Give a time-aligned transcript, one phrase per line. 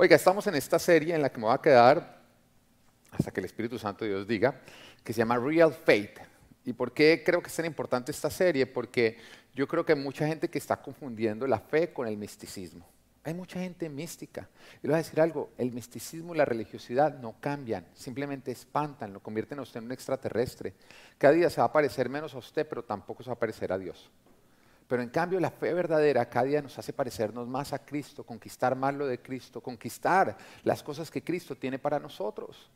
[0.00, 2.20] Oiga, estamos en esta serie en la que me voy a quedar
[3.10, 4.60] hasta que el Espíritu Santo Dios diga,
[5.02, 6.20] que se llama Real Faith.
[6.64, 8.64] ¿Y por qué creo que es tan importante esta serie?
[8.64, 9.18] Porque
[9.56, 12.88] yo creo que hay mucha gente que está confundiendo la fe con el misticismo.
[13.24, 14.48] Hay mucha gente mística.
[14.80, 19.12] Y le voy a decir algo, el misticismo y la religiosidad no cambian, simplemente espantan,
[19.12, 20.74] lo convierten a usted en un extraterrestre.
[21.18, 23.72] Cada día se va a parecer menos a usted, pero tampoco se va a parecer
[23.72, 24.12] a Dios.
[24.88, 28.74] Pero en cambio la fe verdadera cada día nos hace parecernos más a Cristo, conquistar
[28.74, 32.70] más lo de Cristo, conquistar las cosas que Cristo tiene para nosotros.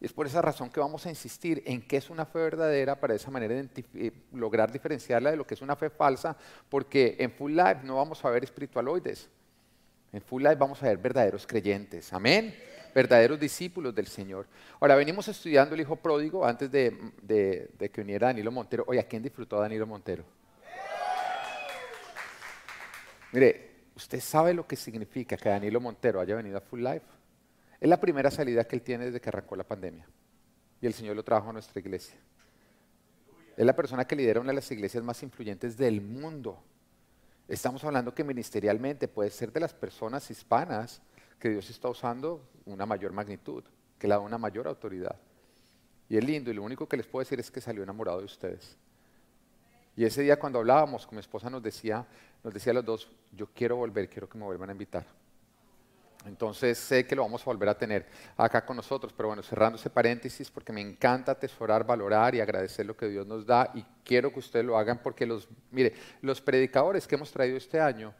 [0.00, 3.00] Y es por esa razón que vamos a insistir en qué es una fe verdadera
[3.00, 3.54] para de esa manera
[3.94, 6.36] eh, lograr diferenciarla de lo que es una fe falsa,
[6.68, 9.28] porque en Full Life no vamos a ver espiritualoides.
[10.12, 12.12] En Full Life vamos a ver verdaderos creyentes.
[12.12, 12.54] Amén.
[12.94, 14.46] Verdaderos discípulos del Señor.
[14.78, 18.84] Ahora, venimos estudiando el Hijo Pródigo antes de, de que viniera Danilo Montero.
[18.86, 20.24] Oye, ¿a quién disfrutó Danilo Montero?
[23.32, 27.06] Mire, ¿usted sabe lo que significa que Danilo Montero haya venido a Full Life?
[27.80, 30.06] Es la primera salida que él tiene desde que arrancó la pandemia.
[30.80, 32.18] Y el Señor lo trajo a nuestra iglesia.
[33.56, 36.62] Es la persona que lidera una de las iglesias más influyentes del mundo.
[37.48, 41.00] Estamos hablando que ministerialmente puede ser de las personas hispanas
[41.38, 43.64] que Dios está usando una mayor magnitud,
[43.98, 45.16] que le da una mayor autoridad.
[46.08, 48.24] Y es lindo y lo único que les puedo decir es que salió enamorado de
[48.24, 48.76] ustedes.
[49.96, 52.06] Y ese día cuando hablábamos con mi esposa nos decía,
[52.44, 55.06] nos decía a los dos, yo quiero volver, quiero que me vuelvan a invitar.
[56.26, 59.78] Entonces sé que lo vamos a volver a tener acá con nosotros, pero bueno, cerrando
[59.78, 63.84] ese paréntesis porque me encanta atesorar, valorar y agradecer lo que Dios nos da y
[64.04, 68.12] quiero que ustedes lo hagan porque los, mire, los predicadores que hemos traído este año,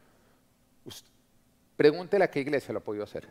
[1.77, 3.29] pregúntele a qué iglesia lo ha podido hacer.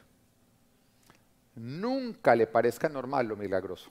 [1.56, 3.90] Nunca le parezca normal lo milagroso.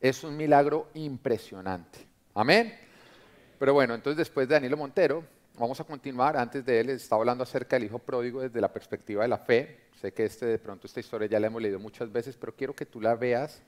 [0.00, 2.06] Es un milagro impresionante.
[2.34, 2.91] Amén.
[3.62, 5.22] Pero bueno, entonces después de Danilo Montero,
[5.56, 6.36] vamos a continuar.
[6.36, 9.82] Antes de él estaba hablando acerca del hijo pródigo desde la perspectiva de la fe.
[10.00, 12.74] Sé que este, de pronto esta historia ya la hemos leído muchas veces, pero quiero
[12.74, 13.62] que tú la veas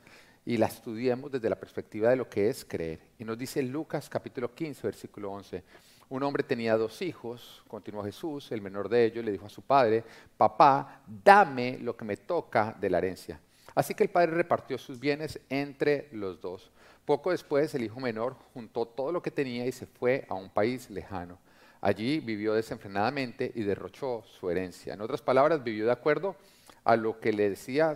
[0.45, 2.99] y la estudiemos desde la perspectiva de lo que es creer.
[3.21, 5.63] Y nos dice Lucas capítulo 15, versículo 11.
[6.09, 9.63] Un hombre tenía dos hijos, continuó Jesús, el menor de ellos le dijo a su
[9.63, 10.03] padre,
[10.37, 13.39] papá, dame lo que me toca de la herencia.
[13.77, 16.73] Así que el padre repartió sus bienes entre los dos.
[17.05, 20.49] Poco después, el hijo menor juntó todo lo que tenía y se fue a un
[20.49, 21.39] país lejano.
[21.83, 24.95] Allí vivió desenfrenadamente y derrochó su herencia.
[24.95, 26.35] En otras palabras, vivió de acuerdo
[26.83, 27.95] a lo que le decía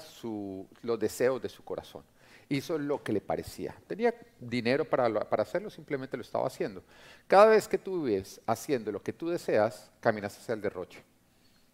[0.82, 2.04] los deseos de su corazón.
[2.50, 3.74] Hizo lo que le parecía.
[3.86, 6.82] Tenía dinero para, para hacerlo, simplemente lo estaba haciendo.
[7.26, 11.02] Cada vez que tú vives haciendo lo que tú deseas, caminas hacia el derroche.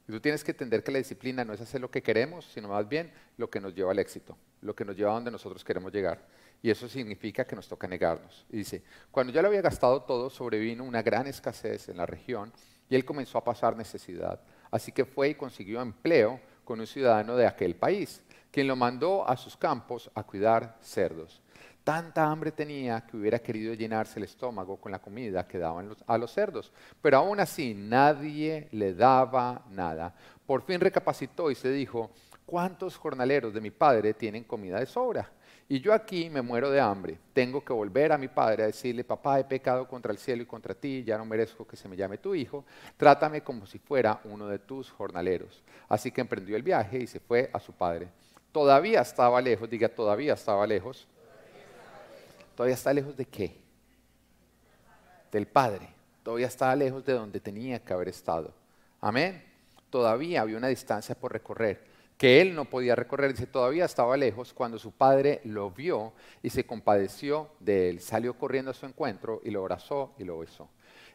[0.06, 2.68] Y tú tienes que entender que la disciplina no es hacer lo que queremos, sino
[2.68, 5.64] más bien lo que nos lleva al éxito, lo que nos lleva a donde nosotros
[5.64, 6.20] queremos llegar.
[6.64, 8.46] Y eso significa que nos toca negarnos.
[8.48, 12.50] Dice, cuando ya lo había gastado todo, sobrevino una gran escasez en la región
[12.88, 14.40] y él comenzó a pasar necesidad.
[14.70, 19.28] Así que fue y consiguió empleo con un ciudadano de aquel país, quien lo mandó
[19.28, 21.42] a sus campos a cuidar cerdos.
[21.84, 26.16] Tanta hambre tenía que hubiera querido llenarse el estómago con la comida que daban a
[26.16, 30.14] los cerdos, pero aún así nadie le daba nada.
[30.46, 32.10] Por fin recapacitó y se dijo,
[32.46, 35.30] ¿cuántos jornaleros de mi padre tienen comida de sobra?
[35.68, 37.18] Y yo aquí me muero de hambre.
[37.32, 40.46] Tengo que volver a mi padre a decirle, papá, he pecado contra el cielo y
[40.46, 42.64] contra ti, ya no merezco que se me llame tu hijo.
[42.96, 45.62] Trátame como si fuera uno de tus jornaleros.
[45.88, 48.08] Así que emprendió el viaje y se fue a su padre.
[48.52, 51.08] Todavía estaba lejos, diga, todavía estaba lejos.
[52.54, 53.56] ¿Todavía está lejos de qué?
[55.32, 55.88] Del padre.
[56.22, 58.52] Todavía estaba lejos de donde tenía que haber estado.
[59.00, 59.42] Amén.
[59.88, 64.54] Todavía había una distancia por recorrer que él no podía recorrer, dice, todavía estaba lejos
[64.54, 68.00] cuando su padre lo vio y se compadeció de él.
[68.00, 70.68] Salió corriendo a su encuentro y lo abrazó y lo besó.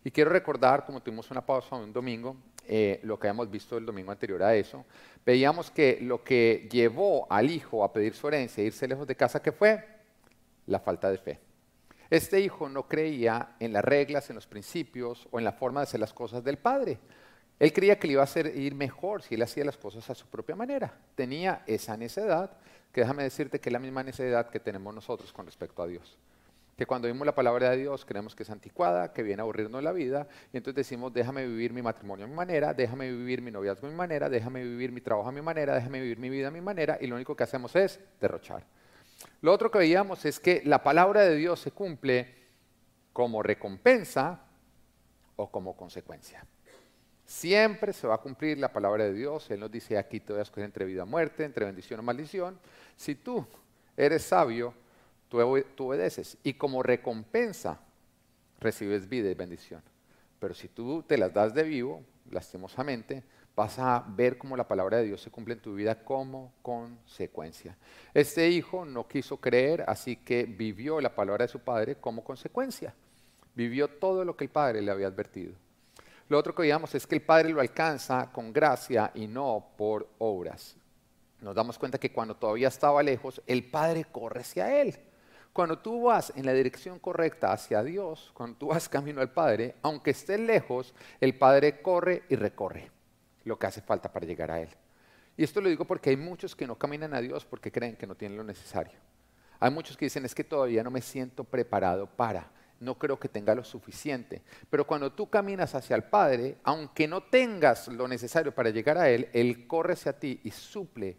[0.04, 2.36] Y quiero recordar, como tuvimos una pausa un domingo,
[2.68, 4.86] eh, lo que habíamos visto el domingo anterior a eso,
[5.26, 9.16] veíamos que lo que llevó al hijo a pedir su herencia, e irse lejos de
[9.16, 9.84] casa, ¿qué fue?
[10.68, 11.40] La falta de fe.
[12.10, 15.84] Este hijo no creía en las reglas, en los principios o en la forma de
[15.84, 16.98] hacer las cosas del padre.
[17.60, 20.16] Él creía que le iba a hacer ir mejor si él hacía las cosas a
[20.16, 20.94] su propia manera.
[21.16, 22.52] Tenía esa necedad,
[22.94, 26.18] que déjame decirte que es la misma necedad que tenemos nosotros con respecto a Dios.
[26.78, 29.84] Que cuando vimos la palabra de Dios creemos que es anticuada, que viene a aburrirnos
[29.84, 33.52] la vida, y entonces decimos, déjame vivir mi matrimonio a mi manera, déjame vivir mi
[33.52, 36.48] noviazgo a mi manera, déjame vivir mi trabajo a mi manera, déjame vivir mi vida
[36.48, 38.64] a mi manera, y lo único que hacemos es derrochar.
[39.42, 42.34] Lo otro que veíamos es que la palabra de Dios se cumple
[43.12, 44.46] como recompensa
[45.36, 46.46] o como consecuencia.
[47.30, 49.52] Siempre se va a cumplir la palabra de Dios.
[49.52, 52.60] Él nos dice aquí voy a escoger entre vida y muerte, entre bendición o maldición.
[52.96, 53.46] Si tú
[53.96, 54.74] eres sabio,
[55.28, 56.40] tú, obedeces.
[56.42, 57.80] Y como recompensa
[58.60, 59.84] recibes vida y bendición.
[60.40, 63.22] Pero si tú te las das de vivo, lastimosamente,
[63.56, 67.78] vas a ver cómo la palabra de Dios se cumple en tu vida como consecuencia.
[68.12, 72.96] Este hijo no quiso creer, así que vivió la palabra de su padre como consecuencia.
[73.54, 75.54] Vivió todo lo que el padre le había advertido.
[76.30, 80.08] Lo otro que veíamos es que el padre lo alcanza con gracia y no por
[80.20, 80.78] obras.
[81.42, 84.96] Nos damos cuenta que cuando todavía estaba lejos, el padre corre hacia él.
[85.54, 89.76] Cuando tú vas en la dirección correcta hacia Dios, cuando tú vas camino al Padre,
[89.82, 92.92] aunque estés lejos, el Padre corre y recorre
[93.44, 94.70] lo que hace falta para llegar a Él.
[95.36, 98.06] Y esto lo digo porque hay muchos que no caminan a Dios porque creen que
[98.06, 99.00] no tienen lo necesario.
[99.60, 103.30] Hay muchos que dicen es que todavía no me siento preparado para, no creo que
[103.30, 104.42] tenga lo suficiente.
[104.70, 109.10] Pero cuando tú caminas hacia el Padre, aunque no tengas lo necesario para llegar a
[109.10, 111.18] Él, Él corre hacia ti y suple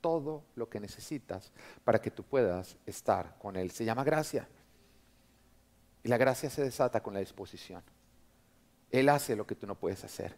[0.00, 1.52] todo lo que necesitas
[1.84, 3.70] para que tú puedas estar con Él.
[3.70, 4.48] Se llama gracia.
[6.02, 7.82] Y la gracia se desata con la disposición.
[8.90, 10.34] Él hace lo que tú no puedes hacer.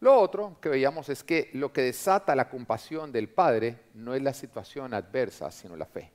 [0.00, 4.22] Lo otro que veíamos es que lo que desata la compasión del Padre no es
[4.22, 6.12] la situación adversa, sino la fe.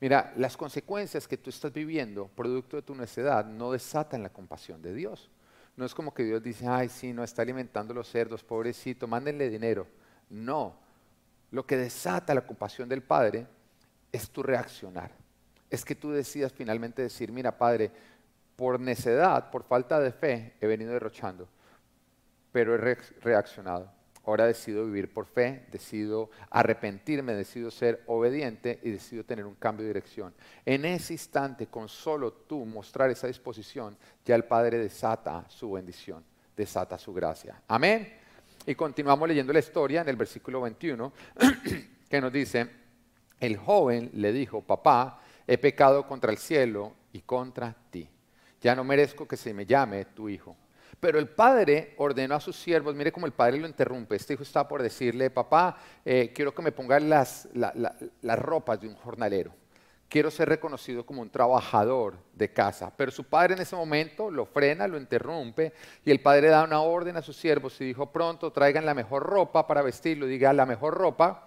[0.00, 4.80] Mira, las consecuencias que tú estás viviendo, producto de tu necedad, no desatan la compasión
[4.80, 5.30] de Dios.
[5.76, 9.48] No es como que Dios dice, ay, sí, no está alimentando los cerdos, pobrecito, mándenle
[9.48, 9.86] dinero.
[10.30, 10.76] No,
[11.50, 13.46] lo que desata la compasión del Padre
[14.12, 15.10] es tu reaccionar.
[15.70, 17.90] Es que tú decidas finalmente decir, mira Padre,
[18.56, 21.48] por necedad, por falta de fe, he venido derrochando,
[22.52, 23.97] pero he reaccionado.
[24.28, 29.84] Ahora decido vivir por fe, decido arrepentirme, decido ser obediente y decido tener un cambio
[29.84, 30.34] de dirección.
[30.66, 33.96] En ese instante, con solo tú mostrar esa disposición,
[34.26, 36.22] ya el Padre desata su bendición,
[36.54, 37.62] desata su gracia.
[37.68, 38.18] Amén.
[38.66, 41.10] Y continuamos leyendo la historia en el versículo 21,
[42.10, 42.68] que nos dice,
[43.40, 48.06] el joven le dijo, papá, he pecado contra el cielo y contra ti.
[48.60, 50.54] Ya no merezco que se me llame tu hijo.
[51.00, 54.42] Pero el padre ordenó a sus siervos, mire cómo el padre lo interrumpe, este hijo
[54.42, 59.52] está por decirle, papá, eh, quiero que me pongan las, las ropas de un jornalero
[60.08, 62.92] quiero ser reconocido como un trabajador de casa.
[62.96, 65.72] Pero su padre en ese momento lo frena, lo interrumpe
[66.04, 69.22] y el padre da una orden a sus siervos y dijo, pronto traigan la mejor
[69.22, 70.26] ropa para vestirlo.
[70.26, 71.44] Diga, la mejor ropa.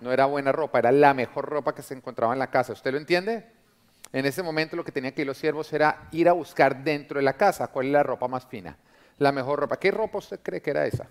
[0.00, 2.72] No era buena ropa, era la mejor ropa que se encontraba en la casa.
[2.72, 3.55] ¿Usted lo entiende?
[4.12, 7.18] En ese momento lo que tenían que ir los siervos era ir a buscar dentro
[7.18, 8.76] de la casa cuál es la ropa más fina,
[9.18, 9.78] la mejor ropa.
[9.78, 11.06] ¿Qué ropa usted cree que era esa?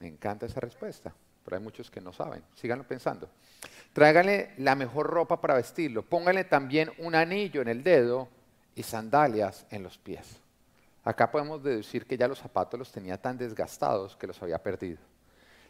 [0.00, 1.12] Me encanta esa respuesta
[1.48, 2.42] pero hay muchos que no saben.
[2.54, 3.26] Síganlo pensando.
[3.94, 6.02] Tráiganle la mejor ropa para vestirlo.
[6.02, 8.28] Pónganle también un anillo en el dedo
[8.74, 10.42] y sandalias en los pies.
[11.04, 14.98] Acá podemos deducir que ya los zapatos los tenía tan desgastados que los había perdido.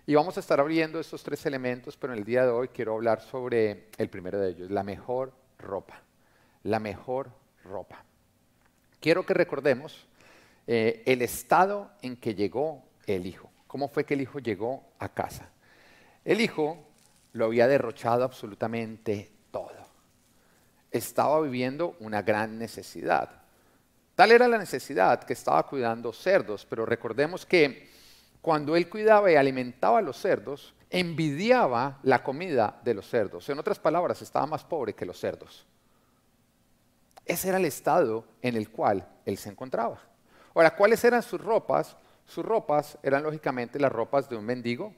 [0.09, 2.95] Y vamos a estar abriendo estos tres elementos, pero en el día de hoy quiero
[2.95, 6.01] hablar sobre el primero de ellos, la mejor ropa.
[6.63, 7.31] La mejor
[7.63, 8.03] ropa.
[9.01, 10.07] Quiero que recordemos
[10.67, 13.51] eh, el estado en que llegó el hijo.
[13.67, 15.51] ¿Cómo fue que el hijo llegó a casa?
[16.25, 16.79] El hijo
[17.35, 19.77] lo había derrochado absolutamente todo.
[20.91, 23.43] Estaba viviendo una gran necesidad.
[24.15, 27.88] Tal era la necesidad que estaba cuidando cerdos, pero recordemos que
[28.41, 33.49] cuando él cuidaba y alimentaba a los cerdos, envidiaba la comida de los cerdos.
[33.49, 35.67] En otras palabras, estaba más pobre que los cerdos.
[37.25, 40.01] Ese era el estado en el cual él se encontraba.
[40.55, 41.97] Ahora, ¿cuáles eran sus ropas?
[42.25, 44.95] Sus ropas eran lógicamente las ropas de un mendigo,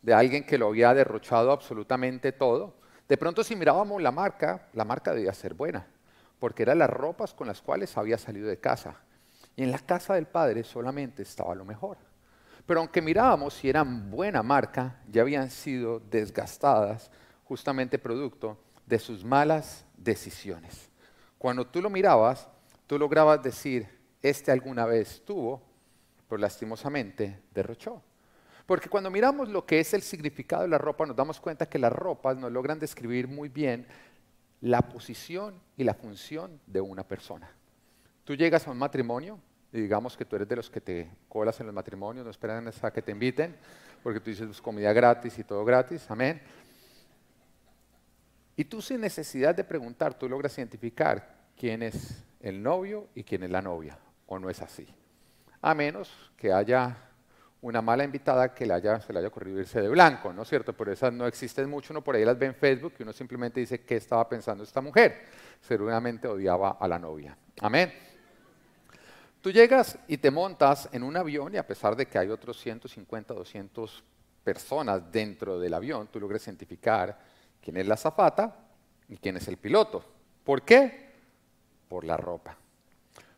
[0.00, 2.74] de alguien que lo había derrochado absolutamente todo.
[3.08, 5.86] De pronto si mirábamos la marca, la marca debía ser buena,
[6.38, 8.96] porque eran las ropas con las cuales había salido de casa.
[9.56, 11.98] Y en la casa del padre solamente estaba lo mejor.
[12.66, 17.10] Pero aunque mirábamos si eran buena marca, ya habían sido desgastadas
[17.44, 20.90] justamente producto de sus malas decisiones.
[21.38, 22.48] Cuando tú lo mirabas,
[22.86, 23.88] tú lograbas decir,
[24.22, 25.62] este alguna vez tuvo,
[26.28, 28.02] pero lastimosamente derrochó.
[28.64, 31.78] Porque cuando miramos lo que es el significado de la ropa, nos damos cuenta que
[31.78, 33.86] las ropas nos logran describir muy bien
[34.62, 37.50] la posición y la función de una persona.
[38.24, 39.38] Tú llegas a un matrimonio
[39.74, 42.68] y digamos que tú eres de los que te colas en los matrimonios, no esperan
[42.68, 43.56] hasta que te inviten,
[44.04, 46.40] porque tú dices pues, comida gratis y todo gratis, amén.
[48.54, 53.42] Y tú sin necesidad de preguntar, tú logras identificar quién es el novio y quién
[53.42, 54.86] es la novia, o no es así.
[55.60, 56.96] A menos que haya
[57.60, 60.72] una mala invitada que se le haya ocurrido irse de blanco, ¿no es cierto?
[60.72, 63.58] Por esas no existen mucho, uno por ahí las ve en Facebook y uno simplemente
[63.58, 65.22] dice qué estaba pensando esta mujer.
[65.60, 67.36] Seguramente odiaba a la novia.
[67.60, 68.13] Amén.
[69.44, 72.58] Tú llegas y te montas en un avión y a pesar de que hay otros
[72.58, 74.02] 150, 200
[74.42, 77.18] personas dentro del avión, tú logras identificar
[77.60, 78.56] quién es la zafata
[79.06, 80.02] y quién es el piloto.
[80.44, 81.12] ¿Por qué?
[81.90, 82.56] Por la ropa.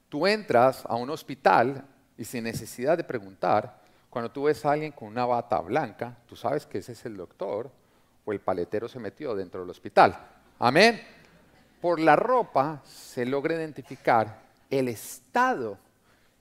[0.09, 1.85] Tú entras a un hospital
[2.17, 6.37] y sin necesidad de preguntar, cuando tú ves a alguien con una bata blanca, tú
[6.37, 7.69] sabes que ese es el doctor
[8.25, 10.17] o el paletero se metió dentro del hospital.
[10.61, 11.03] Amén.
[11.81, 15.85] Por la ropa se logra identificar el estado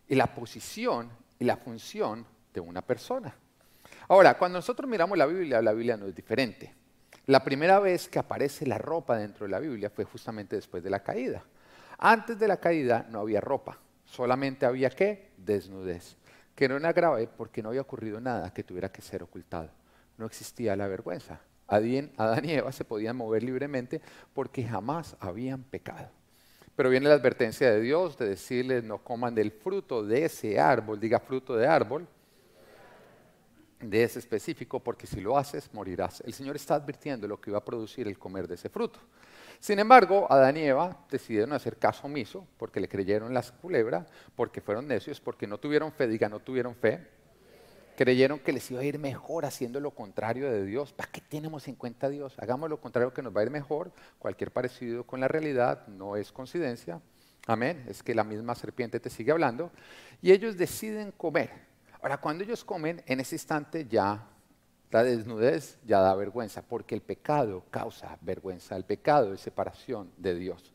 [0.07, 1.09] y la posición
[1.39, 3.35] y la función de una persona.
[4.07, 6.74] Ahora, cuando nosotros miramos la Biblia, la Biblia no es diferente.
[7.27, 10.91] La primera vez que aparece la ropa dentro de la Biblia fue justamente después de
[10.91, 11.43] la caída.
[11.97, 15.31] Antes de la caída no había ropa, solamente había qué?
[15.38, 16.17] Desnudez,
[16.53, 19.69] que no era grave porque no había ocurrido nada que tuviera que ser ocultado.
[20.17, 21.39] No existía la vergüenza.
[21.67, 24.01] Adán y Eva se podían mover libremente
[24.33, 26.09] porque jamás habían pecado.
[26.75, 31.00] Pero viene la advertencia de Dios de decirles no coman del fruto de ese árbol,
[31.00, 32.08] diga fruto de árbol,
[33.79, 36.22] de ese específico, porque si lo haces, morirás.
[36.22, 39.00] El Señor está advirtiendo lo que iba a producir el comer de ese fruto.
[39.60, 44.62] Sin embargo, Adán y Eva decidieron hacer caso omiso porque le creyeron las culebras, porque
[44.62, 47.08] fueron necios, porque no tuvieron fe, diga, no tuvieron fe.
[47.96, 50.92] Creyeron que les iba a ir mejor haciendo lo contrario de Dios.
[50.92, 52.36] ¿Para qué tenemos en cuenta a Dios?
[52.38, 53.92] Hagamos lo contrario que nos va a ir mejor.
[54.20, 57.00] Cualquier parecido con la realidad no es coincidencia.
[57.48, 57.86] Amén.
[57.88, 59.72] Es que la misma serpiente te sigue hablando.
[60.22, 61.52] Y ellos deciden comer.
[62.02, 64.28] Ahora, cuando ellos comen, en ese instante ya
[64.92, 70.36] la desnudez ya da vergüenza, porque el pecado causa vergüenza, el pecado es separación de
[70.36, 70.74] Dios.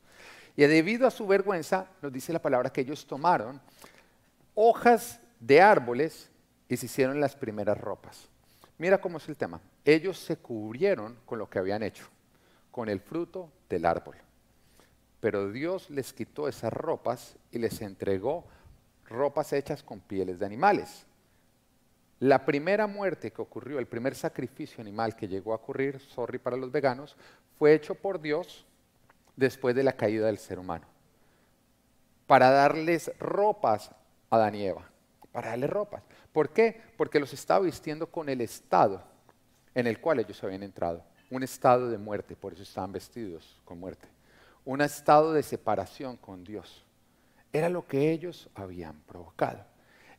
[0.57, 3.61] Y debido a su vergüenza, nos dice la palabra que ellos tomaron
[4.55, 6.30] hojas de árboles
[6.71, 8.29] y se hicieron las primeras ropas.
[8.79, 9.61] Mira cómo es el tema.
[9.85, 12.07] Ellos se cubrieron con lo que habían hecho,
[12.71, 14.17] con el fruto del árbol.
[15.21, 18.47] Pero Dios les quitó esas ropas y les entregó
[19.05, 21.05] ropas hechas con pieles de animales.
[22.21, 26.57] La primera muerte que ocurrió, el primer sacrificio animal que llegó a ocurrir, sorry para
[26.57, 27.17] los veganos,
[27.59, 28.65] fue hecho por Dios
[29.35, 30.87] después de la caída del ser humano.
[32.29, 33.91] Para darles ropas
[34.31, 34.89] a Adán y Eva.
[35.33, 36.03] Para darles ropas.
[36.33, 36.81] ¿Por qué?
[36.97, 39.03] Porque los estaba vistiendo con el estado
[39.75, 41.05] en el cual ellos habían entrado.
[41.31, 44.09] Un estado de muerte, por eso estaban vestidos con muerte.
[44.65, 46.85] Un estado de separación con Dios.
[47.53, 49.65] Era lo que ellos habían provocado.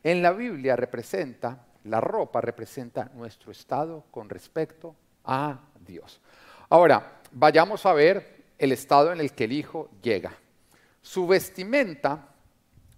[0.02, 6.20] En la Biblia representa la ropa representa nuestro estado con respecto a Dios.
[6.68, 10.32] Ahora, vayamos a ver el estado en el que el Hijo llega.
[11.00, 12.28] Su vestimenta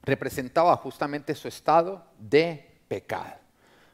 [0.02, 3.41] representaba justamente su estado de pecado.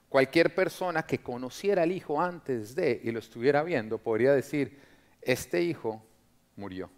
[0.09, 4.81] Cualquier persona que conociera al Hijo antes de y lo estuviera viendo podría decir,
[5.23, 6.03] este Hijo
[6.57, 6.91] murió,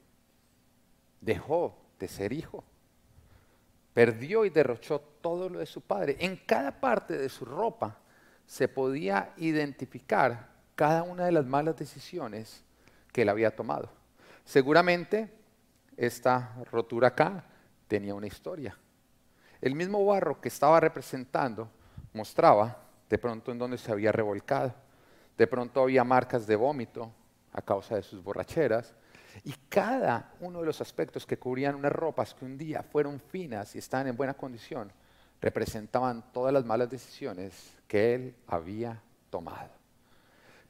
[1.21, 2.65] dejó de ser hijo
[3.93, 6.17] perdió y derrochó todo lo de su padre.
[6.19, 7.99] En cada parte de su ropa
[8.47, 12.65] se podía identificar cada una de las malas decisiones
[13.13, 13.91] que él había tomado.
[14.45, 15.31] Seguramente
[15.97, 17.45] esta rotura acá
[17.87, 18.77] tenía una historia.
[19.61, 21.71] El mismo barro que estaba representando
[22.13, 22.77] mostraba
[23.09, 24.75] de pronto en dónde se había revolcado.
[25.37, 27.13] De pronto había marcas de vómito
[27.53, 28.95] a causa de sus borracheras.
[29.45, 33.75] Y cada uno de los aspectos que cubrían unas ropas que un día fueron finas
[33.75, 34.93] y estaban en buena condición,
[35.41, 39.01] representaban todas las malas decisiones que él había
[39.31, 39.71] tomado.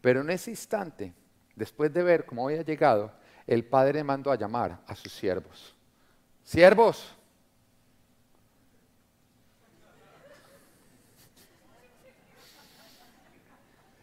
[0.01, 1.13] Pero en ese instante,
[1.57, 3.13] después de ver cómo había llegado,
[3.47, 5.75] el padre mandó a llamar a sus siervos.
[6.45, 7.17] Siervos.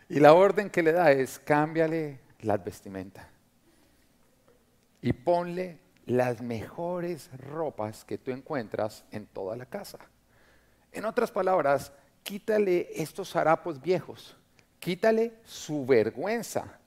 [0.09, 3.27] Y la orden que le da es cámbiale las vestimentas
[5.01, 9.99] y ponle las mejores ropas que tú encuentras en toda la casa.
[10.91, 11.91] En otras palabras,
[12.23, 14.35] quítale estos harapos viejos,
[14.79, 16.79] quítale su vergüenza,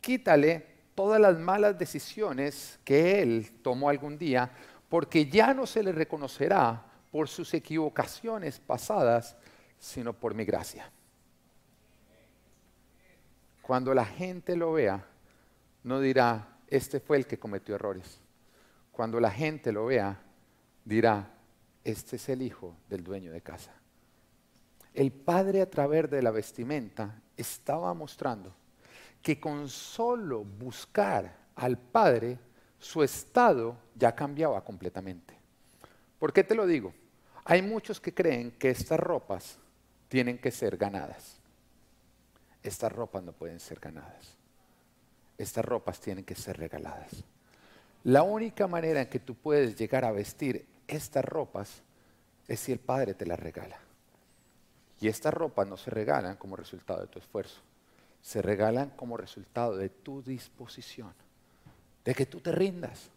[0.00, 4.48] quítale todas las malas decisiones que él tomó algún día,
[4.88, 9.36] porque ya no se le reconocerá por sus equivocaciones pasadas,
[9.80, 10.88] sino por mi gracia.
[13.70, 15.06] Cuando la gente lo vea,
[15.84, 18.18] no dirá, este fue el que cometió errores.
[18.90, 20.20] Cuando la gente lo vea,
[20.84, 21.32] dirá,
[21.84, 23.72] este es el hijo del dueño de casa.
[24.92, 28.52] El padre a través de la vestimenta estaba mostrando
[29.22, 32.40] que con solo buscar al padre,
[32.76, 35.38] su estado ya cambiaba completamente.
[36.18, 36.92] ¿Por qué te lo digo?
[37.44, 39.60] Hay muchos que creen que estas ropas
[40.08, 41.39] tienen que ser ganadas.
[42.62, 44.40] Estas ropas no pueden ser ganadas
[45.40, 47.24] estas ropas tienen que ser regaladas.
[48.04, 51.82] La única manera en que tú puedes llegar a vestir estas ropas
[52.46, 53.78] es si el Padre te las regala.
[55.00, 57.62] Y estas ropas no se regalan como resultado de tu esfuerzo,
[58.20, 61.14] se regalan como resultado de tu disposición,
[62.04, 63.08] de que tú te rindas,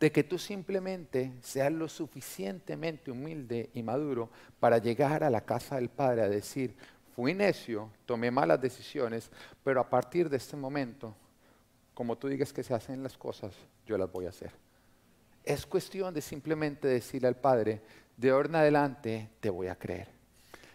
[0.00, 5.76] de que tú simplemente seas lo suficientemente humilde y maduro para llegar a la casa
[5.76, 6.74] del Padre a decir,
[7.16, 9.30] fui necio, tomé malas decisiones,
[9.64, 11.16] pero a partir de este momento,
[11.94, 13.54] como tú digas que se hacen las cosas,
[13.86, 14.52] yo las voy a hacer.
[15.42, 17.80] Es cuestión de simplemente decirle al Padre,
[18.18, 20.08] de ahora en adelante te voy a creer.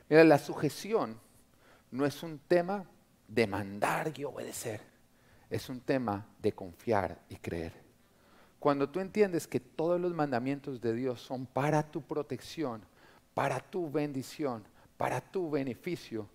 [0.09, 1.19] Mira, la sujeción
[1.91, 2.85] no es un tema
[3.27, 4.81] de mandar y obedecer,
[5.47, 7.73] es un tema de confiar y creer.
[8.57, 12.81] Cuando tú entiendes que todos los mandamientos de Dios son para tu protección,
[13.35, 14.63] para tu bendición,
[15.01, 16.29] para tu beneficio,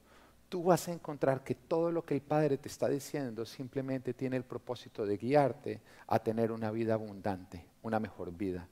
[0.48, 4.36] tú vas a encontrar que todo lo que el Padre te está diciendo simplemente tiene
[4.36, 8.66] el propósito de guiarte a tener una vida abundante, una mejor vida.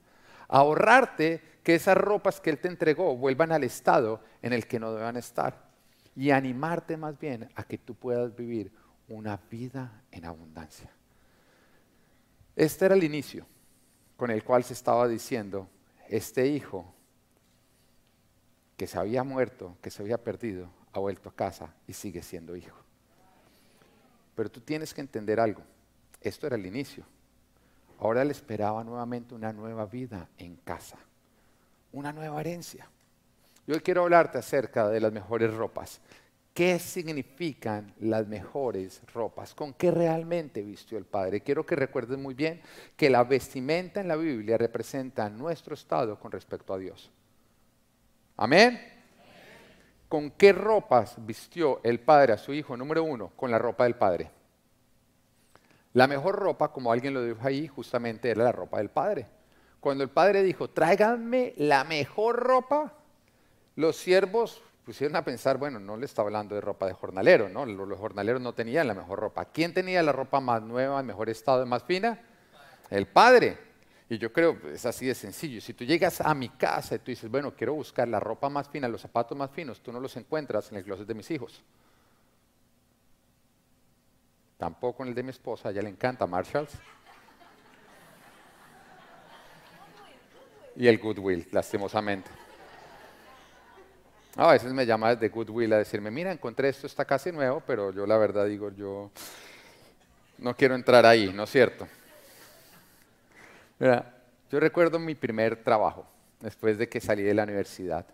[0.49, 4.93] Ahorrarte que esas ropas que Él te entregó vuelvan al estado en el que no
[4.93, 5.69] deban estar.
[6.13, 8.73] Y animarte más bien a que tú puedas vivir
[9.07, 10.91] una vida en abundancia.
[12.53, 13.45] Este era el inicio
[14.17, 15.69] con el cual se estaba diciendo,
[16.09, 16.94] este hijo
[18.77, 22.55] que se había muerto, que se había perdido, ha vuelto a casa y sigue siendo
[22.55, 22.77] hijo.
[24.35, 25.61] Pero tú tienes que entender algo.
[26.21, 27.05] Esto era el inicio.
[27.99, 30.97] Ahora le esperaba nuevamente una nueva vida en casa,
[31.93, 32.89] una nueva herencia.
[33.67, 36.01] Yo quiero hablarte acerca de las mejores ropas.
[36.53, 39.53] ¿Qué significan las mejores ropas?
[39.53, 41.41] ¿Con qué realmente vistió el Padre?
[41.41, 42.61] Quiero que recuerden muy bien
[42.95, 47.11] que la vestimenta en la Biblia representa nuestro estado con respecto a Dios.
[48.37, 48.81] Amén.
[50.09, 52.77] ¿Con qué ropas vistió el Padre a su Hijo?
[52.77, 54.31] Número uno, con la ropa del Padre.
[55.93, 59.27] La mejor ropa, como alguien lo dijo ahí, justamente era la ropa del Padre.
[59.79, 62.93] Cuando el Padre dijo, tráiganme la mejor ropa,
[63.75, 67.65] los siervos pusieron a pensar, bueno, no le está hablando de ropa de jornalero, ¿no?
[67.65, 69.45] Los, jornaleros no tenían la mejor ropa.
[69.45, 72.19] ¿Quién tenía la ropa más nueva, en mejor estado, más fina?
[72.89, 73.57] El padre.
[74.07, 75.59] Y yo creo, es así de sencillo.
[75.59, 78.69] Si tú llegas a mi casa y tú dices, bueno, quiero buscar la ropa más
[78.69, 81.63] fina, los zapatos más finos, tú no los encuentras en el closet de mis hijos.
[84.57, 86.71] Tampoco en el de mi esposa, a ella le encanta Marshalls.
[90.75, 92.29] Y el Goodwill, lastimosamente.
[94.35, 97.91] A veces me llama desde Goodwill a decirme, mira, encontré esto, está casi nuevo, pero
[97.91, 99.09] yo la verdad digo, yo
[100.37, 101.87] no quiero entrar ahí, ¿no es cierto?
[103.79, 106.05] Yo recuerdo mi primer trabajo,
[106.39, 108.05] después de que salí de la universidad.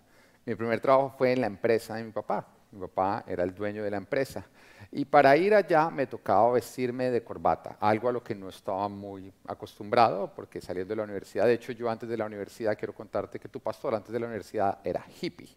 [0.45, 2.47] Mi primer trabajo fue en la empresa de mi papá.
[2.71, 4.45] Mi papá era el dueño de la empresa.
[4.91, 8.87] Y para ir allá me tocaba vestirme de corbata, algo a lo que no estaba
[8.87, 12.93] muy acostumbrado, porque saliendo de la universidad, de hecho yo antes de la universidad, quiero
[12.93, 15.49] contarte que tu pastor antes de la universidad era hippie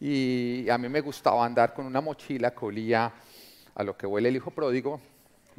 [0.00, 3.12] y a mí me gustaba andar con una mochila que olía
[3.74, 5.00] a lo que huele el hijo pródigo,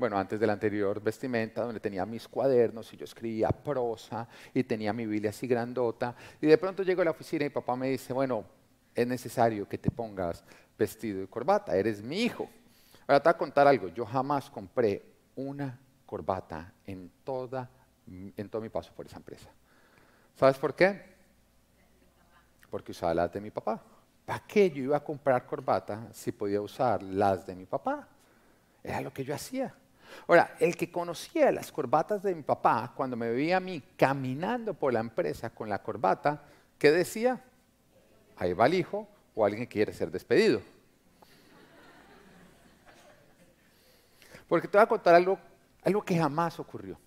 [0.01, 4.63] bueno, antes de la anterior vestimenta, donde tenía mis cuadernos y yo escribía prosa y
[4.63, 6.15] tenía mi Biblia así grandota.
[6.41, 8.43] Y de pronto llego a la oficina y papá me dice, bueno,
[8.95, 10.43] es necesario que te pongas
[10.75, 12.49] vestido y corbata, eres mi hijo.
[13.01, 17.69] Ahora te voy a contar algo, yo jamás compré una corbata en, toda,
[18.07, 19.51] en todo mi paso por esa empresa.
[20.35, 20.99] ¿Sabes por qué?
[22.71, 23.79] Porque usaba las de mi papá.
[24.25, 28.07] ¿Para qué yo iba a comprar corbata si podía usar las de mi papá?
[28.83, 29.75] Era lo que yo hacía.
[30.27, 34.73] Ahora, el que conocía las corbatas de mi papá, cuando me veía a mí caminando
[34.73, 36.43] por la empresa con la corbata,
[36.77, 37.41] ¿qué decía?
[38.37, 40.61] Ahí va el hijo o alguien quiere ser despedido.
[44.47, 45.39] Porque te voy a contar algo,
[45.83, 46.97] algo que jamás ocurrió.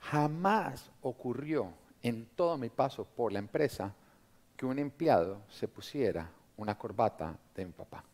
[0.00, 1.72] Jamás ocurrió
[2.02, 3.94] en todo mi paso por la empresa
[4.56, 8.04] que un empleado se pusiera una corbata de mi papá.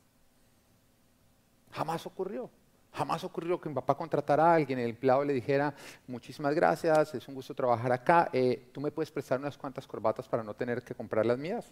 [1.73, 2.51] Jamás ocurrió.
[2.97, 5.75] Jamás ocurrió que mi papá contratara a alguien, el empleado le dijera,
[6.07, 10.27] muchísimas gracias, es un gusto trabajar acá, eh, ¿tú me puedes prestar unas cuantas corbatas
[10.29, 11.71] para no tener que comprar las mías?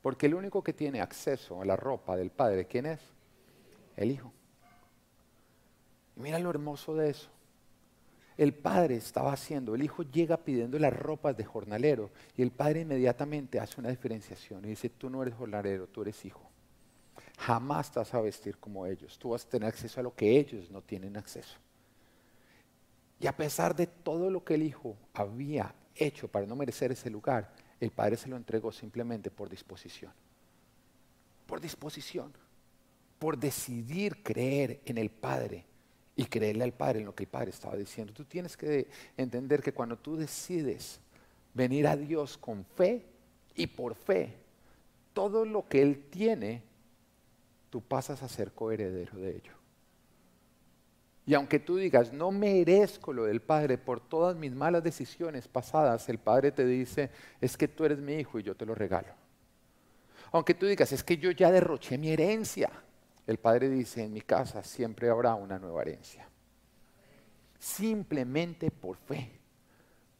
[0.00, 3.00] Porque el único que tiene acceso a la ropa del padre, ¿quién es?
[3.96, 4.32] El hijo.
[6.16, 7.28] Y mira lo hermoso de eso
[8.38, 9.74] el padre estaba haciendo.
[9.74, 14.64] El hijo llega pidiendo las ropas de jornalero y el padre inmediatamente hace una diferenciación
[14.64, 16.47] y dice, tú no eres jornalero, tú eres hijo.
[17.38, 19.18] Jamás te vas a vestir como ellos.
[19.18, 21.56] Tú vas a tener acceso a lo que ellos no tienen acceso.
[23.20, 27.10] Y a pesar de todo lo que el hijo había hecho para no merecer ese
[27.10, 30.12] lugar, el padre se lo entregó simplemente por disposición.
[31.46, 32.32] Por disposición.
[33.18, 35.64] Por decidir creer en el padre
[36.18, 38.12] y creerle al Padre en lo que el Padre estaba diciendo.
[38.12, 40.98] Tú tienes que entender que cuando tú decides
[41.54, 43.06] venir a Dios con fe
[43.54, 44.34] y por fe,
[45.12, 46.64] todo lo que Él tiene,
[47.70, 49.52] tú pasas a ser coheredero de ello.
[51.26, 56.08] Y aunque tú digas, no merezco lo del Padre por todas mis malas decisiones pasadas,
[56.08, 59.12] el Padre te dice, es que tú eres mi hijo y yo te lo regalo.
[60.32, 62.70] Aunque tú digas, es que yo ya derroché mi herencia,
[63.26, 66.26] el Padre dice, en mi casa siempre habrá una nueva herencia.
[67.58, 69.37] Simplemente por fe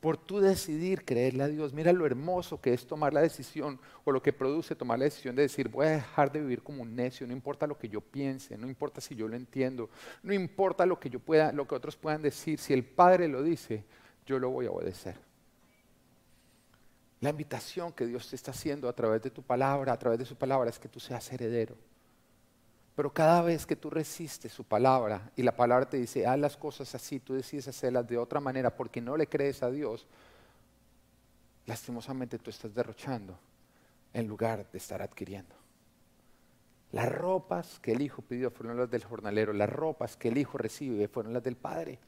[0.01, 1.73] por tú decidir creerle a Dios.
[1.73, 5.35] Mira lo hermoso que es tomar la decisión o lo que produce tomar la decisión
[5.35, 8.01] de decir, voy a dejar de vivir como un necio, no importa lo que yo
[8.01, 9.91] piense, no importa si yo lo entiendo,
[10.23, 13.43] no importa lo que yo pueda, lo que otros puedan decir, si el Padre lo
[13.43, 13.85] dice,
[14.25, 15.17] yo lo voy a obedecer.
[17.21, 20.25] La invitación que Dios te está haciendo a través de tu palabra, a través de
[20.25, 21.77] su palabra, es que tú seas heredero.
[22.99, 26.57] Pero cada vez que tú resistes su palabra y la palabra te dice, haz las
[26.57, 30.09] cosas así, tú decides hacerlas de otra manera porque no le crees a Dios,
[31.65, 33.39] lastimosamente tú estás derrochando
[34.13, 35.55] en lugar de estar adquiriendo.
[36.91, 40.59] Las ropas que el hijo pidió fueron las del jornalero, las ropas que el hijo
[40.59, 42.01] recibe fueron las del padre.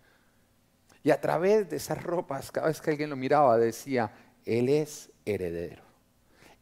[1.04, 4.12] Y a través de esas ropas, cada vez que alguien lo miraba, decía,
[4.44, 5.84] él es heredero.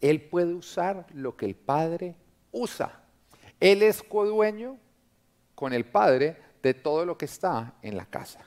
[0.02, 2.14] Él puede usar lo que el padre
[2.52, 3.07] usa.
[3.60, 4.78] Él es codueño
[5.54, 8.40] con el Padre de todo lo que está en la casa.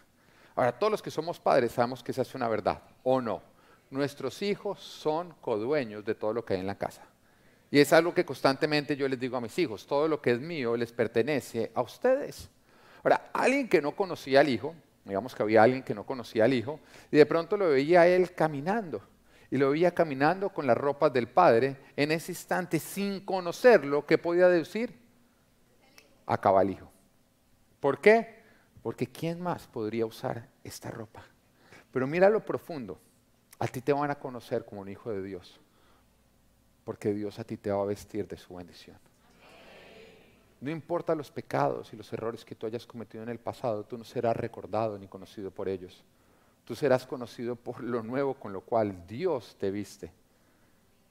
[0.56, 3.42] Ahora, todos los que somos padres sabemos que esa es una verdad, ¿o no?
[3.90, 7.02] Nuestros hijos son codueños de todo lo que hay en la casa.
[7.70, 10.40] Y es algo que constantemente yo les digo a mis hijos, todo lo que es
[10.40, 12.50] mío les pertenece a ustedes.
[13.04, 16.54] Ahora, alguien que no conocía al hijo, digamos que había alguien que no conocía al
[16.54, 19.02] hijo, y de pronto lo veía él caminando
[19.50, 24.18] y lo veía caminando con las ropas del padre, en ese instante, sin conocerlo, ¿qué
[24.18, 25.01] podía decir?
[26.32, 26.90] Acaba el hijo.
[27.80, 28.42] ¿Por qué?
[28.82, 31.24] Porque ¿quién más podría usar esta ropa?
[31.92, 33.00] Pero mira lo profundo.
[33.60, 35.60] A ti te van a conocer como un hijo de Dios,
[36.84, 38.98] porque Dios a ti te va a vestir de su bendición.
[40.62, 43.98] No importa los pecados y los errores que tú hayas cometido en el pasado, tú
[43.98, 46.04] no serás recordado ni conocido por ellos
[46.72, 50.12] tú serás conocido por lo nuevo con lo cual Dios te viste.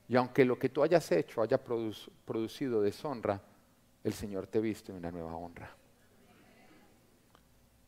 [0.09, 3.41] Y aunque lo que tú hayas hecho haya producido deshonra,
[4.03, 5.71] el Señor te viste en una nueva honra.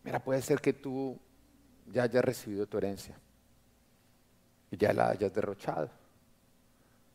[0.04, 1.18] Mira, puede ser que tú
[1.86, 3.16] ya hayas recibido tu herencia
[4.70, 5.90] y ya la hayas derrochado.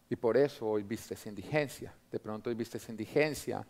[0.10, 1.94] Y por eso hoy vistes indigencia.
[2.10, 3.66] De pronto hoy vistes indigencia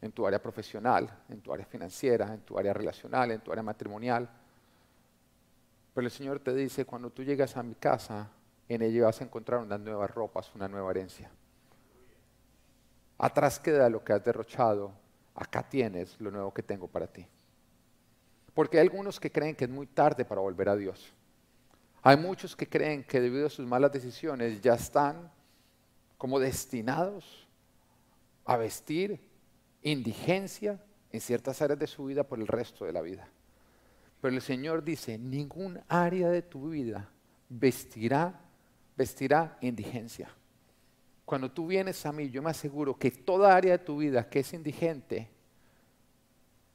[0.00, 3.62] en tu área profesional, en tu área financiera, en tu área relacional, en tu área
[3.62, 4.28] matrimonial.
[5.94, 8.28] Pero el Señor te dice, cuando tú llegas a mi casa,
[8.68, 11.30] en ella vas a encontrar unas nuevas ropas, una nueva herencia.
[13.22, 14.94] Atrás queda lo que has derrochado,
[15.34, 17.26] acá tienes lo nuevo que tengo para ti.
[18.54, 21.12] Porque hay algunos que creen que es muy tarde para volver a Dios.
[22.00, 25.30] Hay muchos que creen que debido a sus malas decisiones ya están
[26.16, 27.46] como destinados
[28.46, 29.20] a vestir
[29.82, 33.28] indigencia en ciertas áreas de su vida por el resto de la vida.
[34.22, 37.10] Pero el Señor dice, ningún área de tu vida
[37.50, 38.40] vestirá,
[38.96, 40.30] vestirá indigencia.
[41.30, 44.40] Cuando tú vienes a mí, yo me aseguro que toda área de tu vida que
[44.40, 45.28] es indigente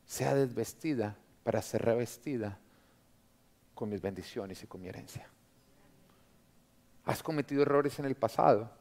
[0.05, 2.57] sea desvestida para ser revestida
[3.73, 5.27] con mis bendiciones y con mi herencia.
[7.03, 8.71] Has cometido errores en el pasado.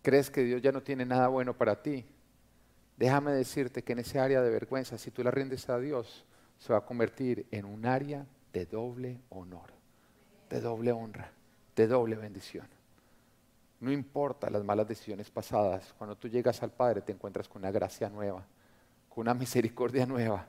[0.00, 2.06] ¿Crees que Dios ya no tiene nada bueno para ti?
[2.96, 6.24] Déjame decirte que en ese área de vergüenza, si tú la rindes a Dios,
[6.58, 8.24] se va a convertir en un área
[8.54, 9.68] de doble honor,
[10.48, 11.30] de doble honra,
[11.76, 12.79] de doble bendición.
[13.80, 17.70] No importa las malas decisiones pasadas, cuando tú llegas al Padre te encuentras con una
[17.70, 18.46] gracia nueva,
[19.08, 20.46] con una misericordia nueva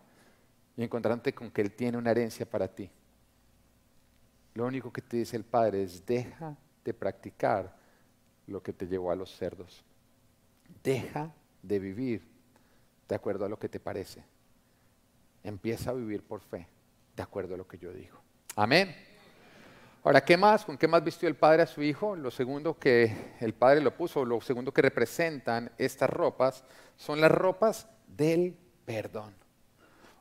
[0.76, 2.89] y encontrándote con que Él tiene una herencia para ti.
[4.54, 7.74] Lo único que te dice el Padre es deja de practicar
[8.48, 9.84] lo que te llevó a los cerdos.
[10.84, 12.28] Deja de vivir
[13.08, 14.24] de acuerdo a lo que te parece.
[15.44, 16.67] Empieza a vivir por fe,
[17.15, 18.20] de acuerdo a lo que yo digo.
[18.56, 19.11] Amén.
[20.04, 20.66] Ahora, ¿qué más?
[20.66, 22.16] ¿Con qué más vistió el Padre a su Hijo?
[22.16, 26.64] Lo segundo que el Padre lo puso, lo segundo que representan estas ropas,
[26.96, 29.36] son las ropas del perdón.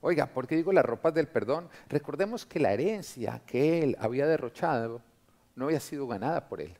[0.02, 1.70] Oiga, ¿por qué digo las ropas del perdón?
[1.88, 5.00] Recordemos que la herencia que él había derrochado
[5.56, 6.76] no había sido ganada por él.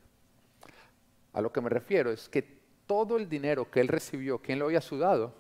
[1.33, 2.43] A lo que me refiero es que
[2.87, 5.33] todo el dinero que él recibió, ¿quién lo había sudado?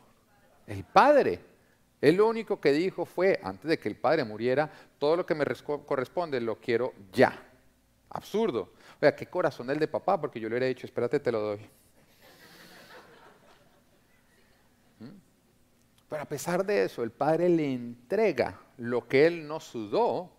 [0.66, 1.40] El Padre.
[2.00, 5.34] Él lo único que dijo fue, antes de que el padre muriera, todo lo que
[5.34, 5.44] me
[5.84, 7.49] corresponde lo quiero ya.
[8.10, 8.72] Absurdo.
[9.00, 11.60] Oiga, qué corazón el de papá, porque yo le hubiera dicho, espérate, te lo doy.
[14.98, 15.16] ¿Mm?
[16.08, 20.30] Pero a pesar de eso, el padre le entrega lo que él no sudó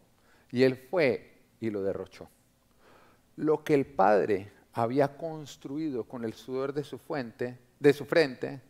[0.52, 2.30] y él fue y lo derrochó.
[3.38, 8.62] Lo que el padre había construido con el sudor de su fuente, de su frente,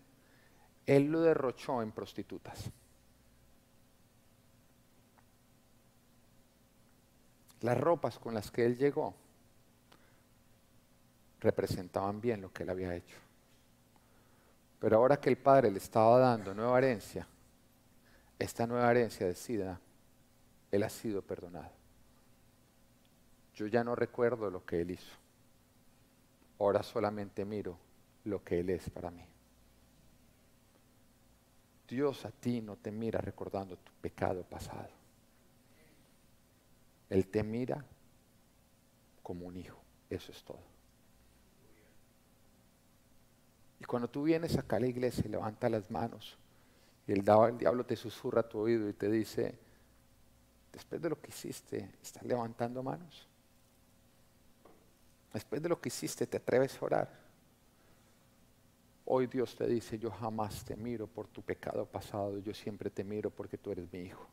[0.86, 2.72] él lo derrochó en prostitutas.
[7.62, 9.14] Las ropas con las que él llegó
[11.40, 13.18] representaban bien lo que él había hecho.
[14.80, 17.28] Pero ahora que el Padre le estaba dando nueva herencia,
[18.40, 19.80] esta nueva herencia decida,
[20.72, 21.72] él ha sido perdonado.
[23.54, 25.16] Yo ya no recuerdo lo que él hizo.
[26.58, 27.78] Ahora solamente miro
[28.24, 29.26] lo que él es para mí.
[31.88, 35.01] Dios a ti no te mira recordando tu pecado pasado.
[37.12, 37.86] Él te mira
[39.22, 39.78] como un hijo.
[40.10, 40.62] Eso es todo.
[43.82, 46.38] Y cuando tú vienes acá a la iglesia y levanta las manos,
[47.06, 49.60] y el, diablo te susurra a tu oído y te dice,
[50.72, 53.28] después de lo que hiciste, ¿estás levantando manos?
[55.34, 57.20] Después de lo que hiciste, ¿te atreves a orar?
[59.04, 63.04] Hoy Dios te dice, yo jamás te miro por tu pecado pasado, yo siempre te
[63.04, 64.26] miro porque tú eres mi hijo.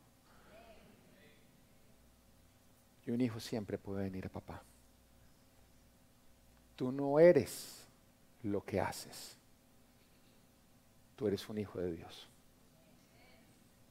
[3.08, 4.62] Y un hijo siempre puede venir a papá.
[6.76, 7.84] Tú no eres
[8.44, 9.38] lo que haces
[11.18, 12.28] tú eres un hijo de Dios.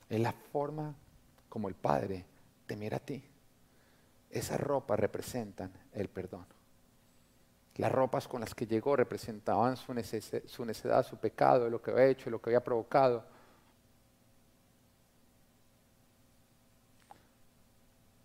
[0.10, 0.96] Es la forma
[1.50, 2.24] como el Padre
[2.66, 3.22] te mira a ti.
[4.32, 6.46] Esas ropas representan el perdón.
[7.76, 12.30] Las ropas con las que llegó representaban su, necedad, su pecado, lo que había hecho,
[12.30, 13.26] lo que había provocado.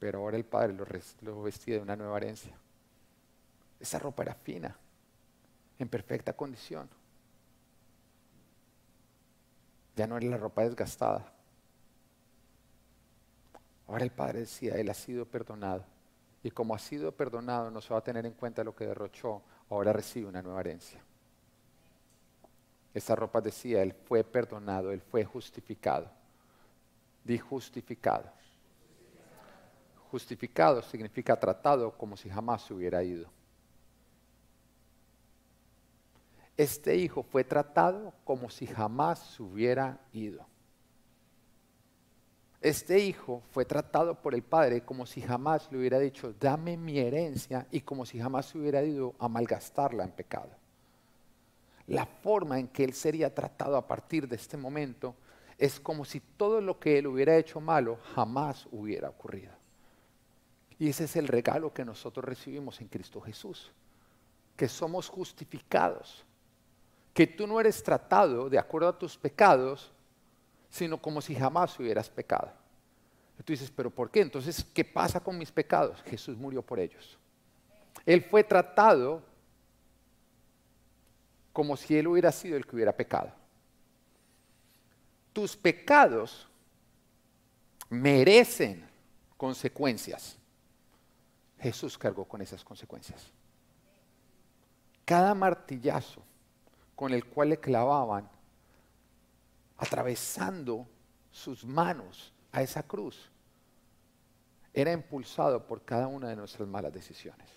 [0.03, 0.75] Pero ahora el Padre
[1.21, 2.53] lo, vestía de una nueva herencia.
[3.79, 4.77] Esa ropa era fina,
[5.79, 6.91] en perfecta condición.
[9.95, 11.33] Ya no era la ropa desgastada.
[13.87, 15.85] Ahora el Padre decía, Él ha sido perdonado.
[16.43, 19.41] Y como ha sido perdonado, no se va a tener en cuenta lo que derrochó,
[19.71, 21.01] ahora recibe una nueva herencia.
[22.93, 26.11] Esta ropa decía, Él fue perdonado, Él fue justificado.
[27.23, 28.42] Di justificado.
[30.13, 33.29] Justificado significa tratado como si jamás se hubiera ido.
[36.63, 40.47] este hijo fue tratado como si jamás se hubiera ido.
[42.61, 46.99] Este hijo fue tratado por el padre como si jamás le hubiera dicho, dame mi
[46.99, 50.51] herencia y como si jamás se hubiera ido a malgastarla en pecado.
[51.89, 55.17] La forma en que él sería tratado a partir de este momento
[55.59, 59.62] es como si todo lo que él hubiera hecho malo jamás hubiera ocurrido.
[60.83, 63.71] Y ese es el regalo que nosotros recibimos en Cristo Jesús,
[64.57, 66.25] que somos justificados
[67.15, 69.93] que tú no eres tratado de acuerdo a tus pecados,
[70.71, 72.51] sino como si jamás hubieras pecado.
[73.39, 74.23] Y tú dices, pero ¿por qué?
[74.23, 76.03] Entonces, ¿qué pasa con mis pecados?
[76.03, 77.17] Jesús murió por ellos.
[78.05, 79.23] Él fue tratado
[81.53, 83.31] como si Él hubiera sido el que hubiera pecado.
[85.33, 86.49] Tus pecados
[87.89, 88.85] merecen
[89.37, 90.42] consecuencias.
[91.63, 93.31] Jesús cargó con esas consecuencias.
[95.05, 96.23] Cada martillazo
[96.97, 98.29] con el cual le clavaban,
[99.79, 100.87] atravesando
[101.31, 103.31] sus manos a esa cruz,
[104.75, 107.49] era impulsado por cada una de nuestras malas decisiones.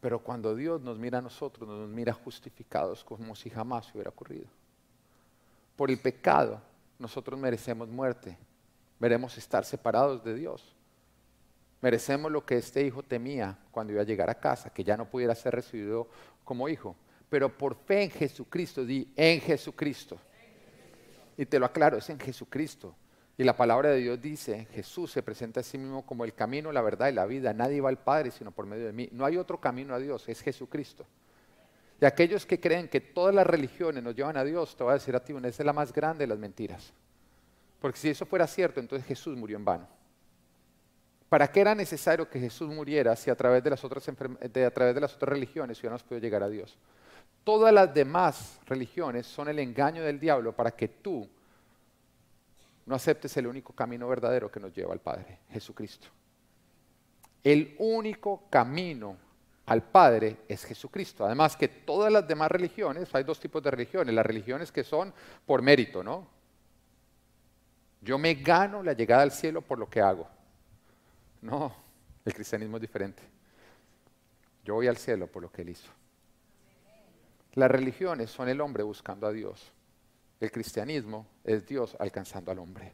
[0.00, 4.48] Pero cuando Dios nos mira a nosotros, nos mira justificados como si jamás hubiera ocurrido.
[5.76, 6.60] Por el pecado,
[6.98, 8.36] nosotros merecemos muerte,
[9.02, 10.76] veremos estar separados de Dios.
[11.80, 15.10] Merecemos lo que este hijo temía cuando iba a llegar a casa, que ya no
[15.10, 16.08] pudiera ser recibido
[16.44, 16.94] como hijo.
[17.28, 20.20] Pero por fe en Jesucristo, di en Jesucristo.
[21.36, 22.94] Y te lo aclaro, es en Jesucristo.
[23.36, 26.70] Y la palabra de Dios dice, Jesús se presenta a sí mismo como el camino,
[26.70, 27.52] la verdad y la vida.
[27.52, 29.08] Nadie va al Padre sino por medio de mí.
[29.10, 31.04] No hay otro camino a Dios, es Jesucristo.
[32.00, 34.94] Y aquellos que creen que todas las religiones nos llevan a Dios, te voy a
[34.94, 36.92] decir a ti, una es la más grande de las mentiras.
[37.82, 39.88] Porque si eso fuera cierto, entonces Jesús murió en vano.
[41.28, 44.94] ¿Para qué era necesario que Jesús muriera si a través de las otras, a través
[44.94, 46.78] de las religiones hubiéramos llegar a Dios?
[47.42, 51.28] Todas las demás religiones son el engaño del diablo para que tú
[52.86, 56.06] no aceptes el único camino verdadero que nos lleva al Padre, Jesucristo.
[57.42, 59.16] El único camino
[59.66, 61.24] al Padre es Jesucristo.
[61.24, 65.12] Además que todas las demás religiones, hay dos tipos de religiones, las religiones que son
[65.44, 66.41] por mérito, ¿no?
[68.02, 70.28] Yo me gano la llegada al cielo por lo que hago.
[71.40, 71.74] No,
[72.24, 73.22] el cristianismo es diferente.
[74.64, 75.90] Yo voy al cielo por lo que Él hizo.
[77.54, 79.72] Las religiones son el hombre buscando a Dios.
[80.40, 82.92] El cristianismo es Dios alcanzando al hombre.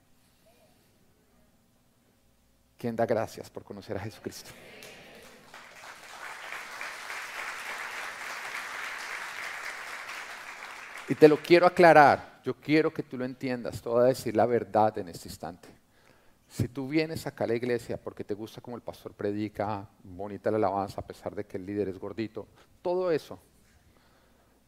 [2.76, 4.50] ¿Quién da gracias por conocer a Jesucristo?
[11.08, 14.34] Y te lo quiero aclarar, yo quiero que tú lo entiendas, te voy a decir
[14.34, 15.68] la verdad en este instante.
[16.48, 20.50] Si tú vienes acá a la iglesia porque te gusta como el pastor predica, bonita
[20.50, 22.48] la alabanza a pesar de que el líder es gordito,
[22.80, 23.38] todo eso,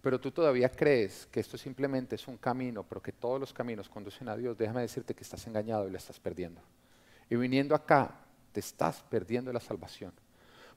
[0.02, 3.88] pero tú todavía crees que esto simplemente es un camino, pero que todos los caminos
[3.88, 6.60] conducen a Dios, déjame decirte que estás engañado y la estás perdiendo.
[7.30, 8.14] Y viniendo acá,
[8.52, 10.12] te estás perdiendo la salvación.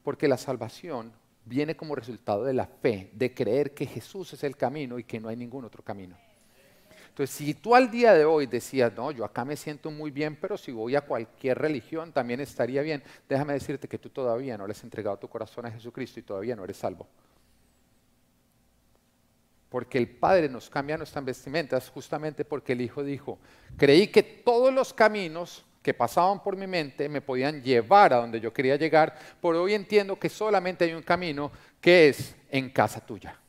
[0.03, 1.11] Porque la salvación
[1.43, 5.19] viene como resultado de la fe, de creer que Jesús es el camino y que
[5.19, 6.15] no hay ningún otro camino.
[7.13, 10.35] Entonces, si tú al día de hoy decías, no, yo acá me siento muy bien,
[10.35, 14.65] pero si voy a cualquier religión también estaría bien, déjame decirte que tú todavía no
[14.65, 17.05] le has entregado tu corazón a Jesucristo y todavía no eres salvo.
[19.69, 23.37] Porque el Padre nos cambia nuestras vestimentas justamente porque el Hijo dijo,
[23.77, 28.39] creí que todos los caminos que pasaban por mi mente me podían llevar a donde
[28.39, 33.05] yo quería llegar, pero hoy entiendo que solamente hay un camino que es en casa
[33.05, 33.39] tuya.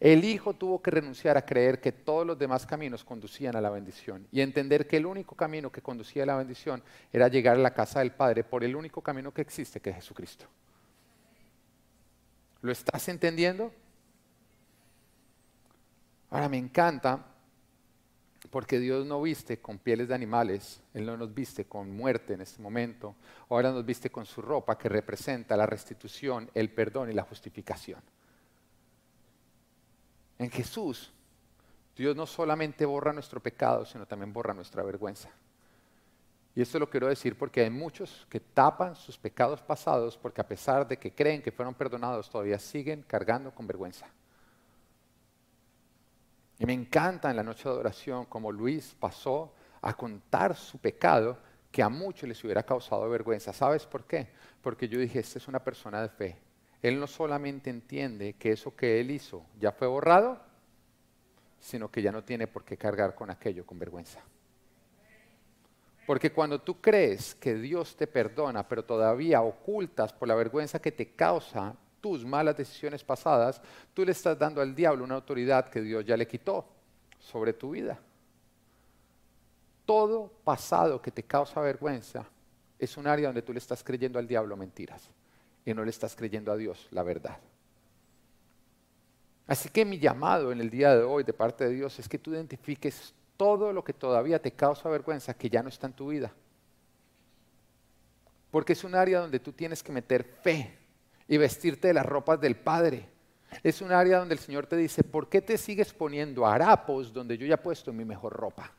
[0.00, 3.70] El Hijo tuvo que renunciar a creer que todos los demás caminos conducían a la
[3.70, 6.82] bendición y entender que el único camino que conducía a la bendición
[7.12, 9.96] era llegar a la casa del Padre por el único camino que existe, que es
[9.96, 10.46] Jesucristo.
[12.62, 13.72] ¿Lo estás entendiendo?
[16.30, 17.24] Ahora me encanta
[18.50, 22.40] porque Dios no viste con pieles de animales, Él no nos viste con muerte en
[22.42, 23.16] este momento,
[23.48, 28.00] ahora nos viste con su ropa que representa la restitución, el perdón y la justificación.
[30.38, 31.12] En Jesús,
[31.96, 35.28] Dios no solamente borra nuestro pecado, sino también borra nuestra vergüenza.
[36.54, 40.46] Y esto lo quiero decir porque hay muchos que tapan sus pecados pasados porque a
[40.46, 44.06] pesar de que creen que fueron perdonados, todavía siguen cargando con vergüenza.
[46.58, 51.38] Y me encanta en la noche de adoración como Luis pasó a contar su pecado
[51.70, 53.52] que a muchos les hubiera causado vergüenza.
[53.52, 54.28] ¿Sabes por qué?
[54.60, 56.47] Porque yo dije, esta es una persona de fe.
[56.82, 60.40] Él no solamente entiende que eso que él hizo ya fue borrado,
[61.58, 64.20] sino que ya no tiene por qué cargar con aquello con vergüenza.
[66.06, 70.92] Porque cuando tú crees que Dios te perdona, pero todavía ocultas por la vergüenza que
[70.92, 73.60] te causa tus malas decisiones pasadas,
[73.92, 76.64] tú le estás dando al diablo una autoridad que Dios ya le quitó
[77.18, 77.98] sobre tu vida.
[79.84, 82.24] Todo pasado que te causa vergüenza
[82.78, 85.10] es un área donde tú le estás creyendo al diablo mentiras
[85.70, 87.38] y no le estás creyendo a Dios la verdad.
[89.46, 92.18] Así que mi llamado en el día de hoy de parte de Dios es que
[92.18, 96.08] tú identifiques todo lo que todavía te causa vergüenza que ya no está en tu
[96.08, 96.32] vida.
[98.50, 100.74] Porque es un área donde tú tienes que meter fe
[101.26, 103.06] y vestirte de las ropas del Padre.
[103.62, 107.36] Es un área donde el Señor te dice, ¿por qué te sigues poniendo harapos donde
[107.36, 108.72] yo ya he puesto mi mejor ropa?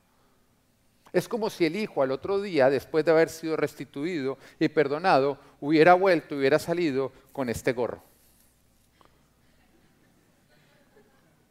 [1.12, 5.40] Es como si el hijo al otro día, después de haber sido restituido y perdonado,
[5.60, 8.02] hubiera vuelto, y hubiera salido con este gorro.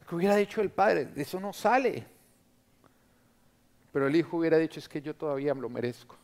[0.08, 1.08] ¿Qué hubiera dicho el padre?
[1.16, 2.06] Eso no sale.
[3.92, 6.16] Pero el hijo hubiera dicho, es que yo todavía me lo merezco.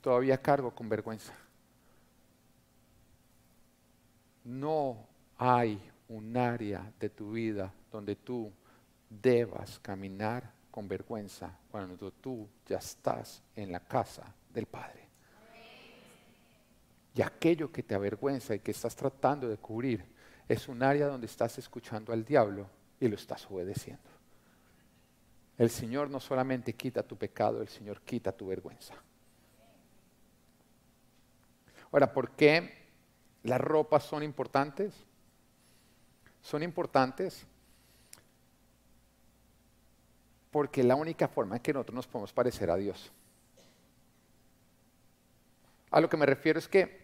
[0.00, 1.32] Todavía cargo con vergüenza.
[4.44, 5.06] No
[5.38, 8.50] hay un área de tu vida donde tú
[9.08, 15.06] debas caminar con vergüenza cuando tú ya estás en la casa del Padre.
[17.14, 20.04] Y aquello que te avergüenza y que estás tratando de cubrir
[20.48, 22.66] es un área donde estás escuchando al diablo
[22.98, 24.10] y lo estás obedeciendo.
[25.56, 28.94] El Señor no solamente quita tu pecado, el Señor quita tu vergüenza.
[31.92, 32.82] Ahora, ¿por qué
[33.42, 34.94] las ropas son importantes.
[36.40, 37.46] Son importantes
[40.52, 43.10] porque es la única forma en que nosotros nos podemos parecer a Dios.
[45.90, 47.02] A lo que me refiero es que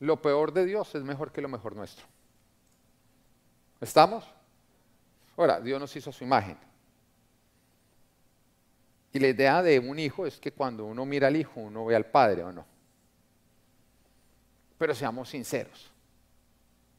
[0.00, 2.06] lo peor de Dios es mejor que lo mejor nuestro.
[3.80, 4.24] ¿Estamos?
[5.36, 6.56] Ahora, Dios nos hizo su imagen.
[9.12, 11.94] Y la idea de un hijo es que cuando uno mira al hijo, uno ve
[11.94, 12.66] al padre o no.
[14.78, 15.90] Pero seamos sinceros.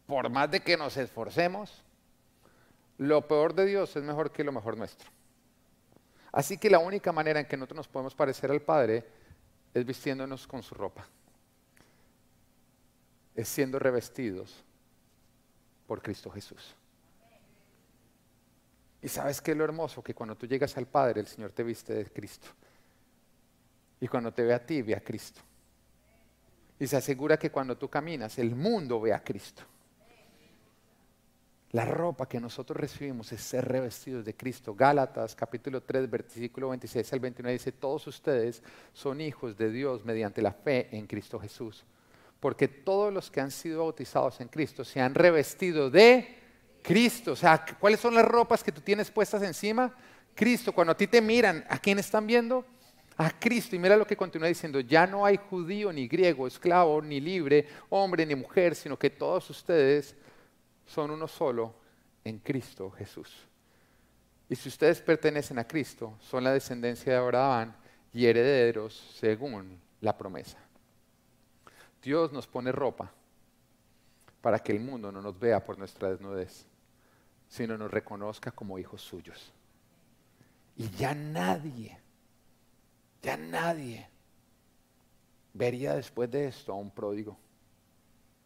[0.05, 1.83] Por más de que nos esforcemos,
[2.97, 5.09] lo peor de Dios es mejor que lo mejor nuestro.
[6.31, 9.05] Así que la única manera en que nosotros nos podemos parecer al Padre
[9.73, 11.07] es vistiéndonos con su ropa.
[13.35, 14.63] Es siendo revestidos
[15.87, 16.75] por Cristo Jesús.
[19.01, 21.63] Y sabes qué es lo hermoso, que cuando tú llegas al Padre, el Señor te
[21.63, 22.47] viste de Cristo.
[24.01, 25.41] Y cuando te ve a ti, ve a Cristo
[26.79, 29.63] y se asegura que cuando tú caminas, el mundo ve a Cristo.
[31.71, 34.73] La ropa que nosotros recibimos es ser revestidos de Cristo.
[34.73, 40.41] Gálatas capítulo 3, versículo 26 al 29 dice, todos ustedes son hijos de Dios mediante
[40.41, 41.85] la fe en Cristo Jesús.
[42.39, 46.37] Porque todos los que han sido bautizados en Cristo se han revestido de
[46.81, 47.33] Cristo.
[47.33, 49.93] O sea, ¿cuáles son las ropas que tú tienes puestas encima?
[50.33, 50.73] Cristo.
[50.73, 52.65] Cuando a ti te miran, ¿a quién están viendo?
[53.19, 53.75] a Cristo.
[53.75, 57.67] Y mira lo que continúa diciendo, ya no hay judío ni griego, esclavo ni libre,
[57.89, 60.15] hombre ni mujer, sino que todos ustedes
[60.89, 61.73] son uno solo
[62.23, 63.45] en Cristo Jesús.
[64.49, 67.73] Y si ustedes pertenecen a Cristo, son la descendencia de Abraham
[68.11, 70.57] y herederos según la promesa.
[72.01, 73.11] Dios nos pone ropa
[74.41, 76.65] para que el mundo no nos vea por nuestra desnudez,
[77.47, 79.53] sino nos reconozca como hijos suyos.
[80.75, 81.99] Y ya nadie,
[83.21, 84.07] ya nadie
[85.53, 87.37] vería después de esto a un pródigo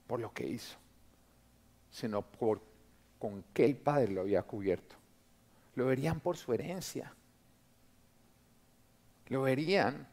[0.08, 0.78] por lo que hizo,
[1.94, 2.60] sino por
[3.20, 4.98] con qué el Padre lo había cubierto.
[5.76, 7.14] Lo verían por su herencia.
[9.28, 10.06] Lo verían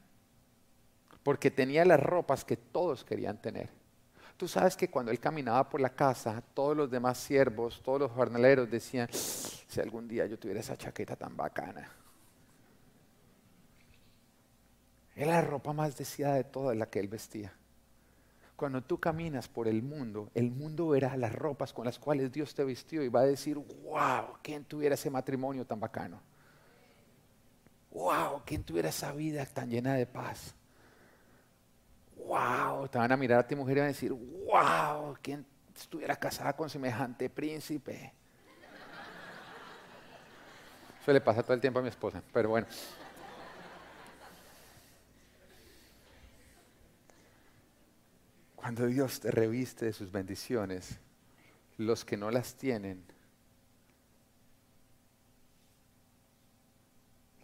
[1.24, 3.68] porque tenía las ropas que todos querían tener.
[4.36, 8.12] Tú sabes que cuando él caminaba por la casa, todos los demás siervos, todos los
[8.12, 11.90] jornaleros decían, si algún día yo tuviera esa chaqueta tan bacana.
[15.16, 17.52] Era la ropa más deseada de todas la que él vestía.
[18.60, 22.54] Cuando tú caminas por el mundo, el mundo verá las ropas con las cuales Dios
[22.54, 26.20] te vistió y va a decir, wow, ¿quién tuviera ese matrimonio tan bacano?
[27.90, 30.54] Wow, ¿quién tuviera esa vida tan llena de paz?
[32.16, 36.14] Wow, te van a mirar a ti mujer y van a decir, wow, ¿quién estuviera
[36.14, 38.12] casada con semejante príncipe?
[41.00, 42.66] Eso le pasa todo el tiempo a mi esposa, pero bueno.
[48.70, 51.00] Cuando Dios te reviste de sus bendiciones,
[51.76, 53.02] los que no las tienen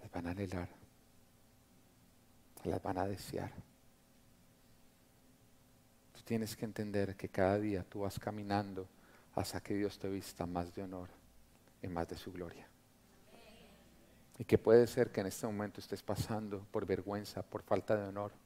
[0.00, 0.68] las van a anhelar,
[2.62, 3.52] las van a desear.
[6.12, 8.86] Tú tienes que entender que cada día tú vas caminando
[9.34, 11.08] hasta que Dios te vista más de honor
[11.82, 12.68] y más de su gloria.
[14.38, 18.06] Y que puede ser que en este momento estés pasando por vergüenza, por falta de
[18.06, 18.45] honor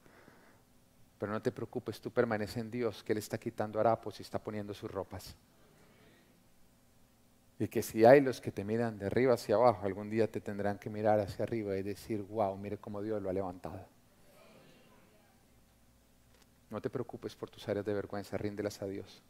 [1.21, 4.39] pero no te preocupes, tú permanece en Dios, que Él está quitando harapos y está
[4.39, 5.35] poniendo sus ropas.
[7.59, 10.41] Y que si hay los que te miran de arriba hacia abajo, algún día te
[10.41, 13.85] tendrán que mirar hacia arriba y decir, wow, mire cómo Dios lo ha levantado.
[16.71, 19.21] No te preocupes por tus áreas de vergüenza, ríndelas a Dios.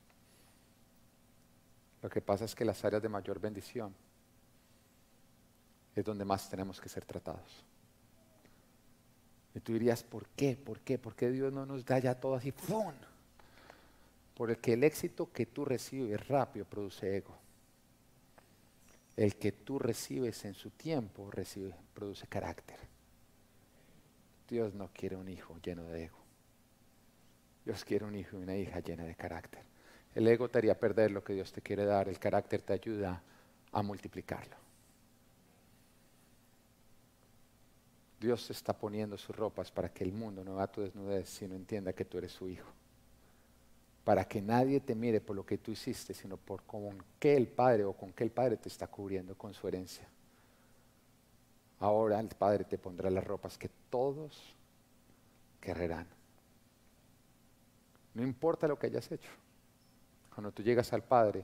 [2.02, 3.94] Lo que pasa es que las áreas de mayor bendición
[5.94, 7.66] es donde más tenemos que ser tratados.
[9.54, 10.56] Y tú dirías, ¿por qué?
[10.56, 10.98] ¿Por qué?
[10.98, 12.52] ¿Por qué Dios no nos da ya todo así?
[12.52, 12.94] ¡Fum!
[14.36, 17.38] Porque el éxito que tú recibes rápido produce ego.
[19.18, 21.30] El que tú recibes en su tiempo
[21.94, 22.80] produce carácter.
[24.48, 26.18] Dios no quiere un hijo lleno de ego.
[27.66, 29.64] Dios quiere un hijo y una hija llena de carácter.
[30.16, 32.10] El ego te haría perder lo que Dios te quiere dar.
[32.10, 33.22] El carácter te ayuda
[33.72, 34.56] a multiplicarlo.
[38.22, 41.92] Dios está poniendo sus ropas para que el mundo no vea tu desnudez, sino entienda
[41.92, 42.70] que tú eres su hijo.
[44.04, 47.48] Para que nadie te mire por lo que tú hiciste, sino por con qué el
[47.48, 50.08] Padre o con qué el Padre te está cubriendo con su herencia.
[51.80, 54.56] Ahora el Padre te pondrá las ropas que todos
[55.60, 56.06] querrán.
[58.14, 59.32] No importa lo que hayas hecho.
[60.32, 61.44] Cuando tú llegas al Padre,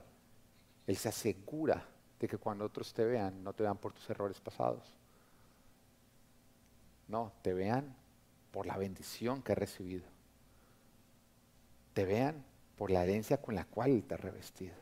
[0.86, 1.84] Él se asegura
[2.20, 4.98] de que cuando otros te vean, no te vean por tus errores pasados
[7.08, 7.96] no, te vean
[8.52, 10.06] por la bendición que has recibido.
[11.94, 12.44] Te vean
[12.76, 14.76] por la herencia con la cual te has revestido.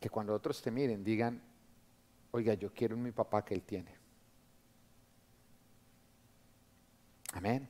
[0.00, 1.42] Que cuando otros te miren digan,
[2.30, 3.92] oiga, yo quiero mi papá que él tiene.
[7.32, 7.68] Amén.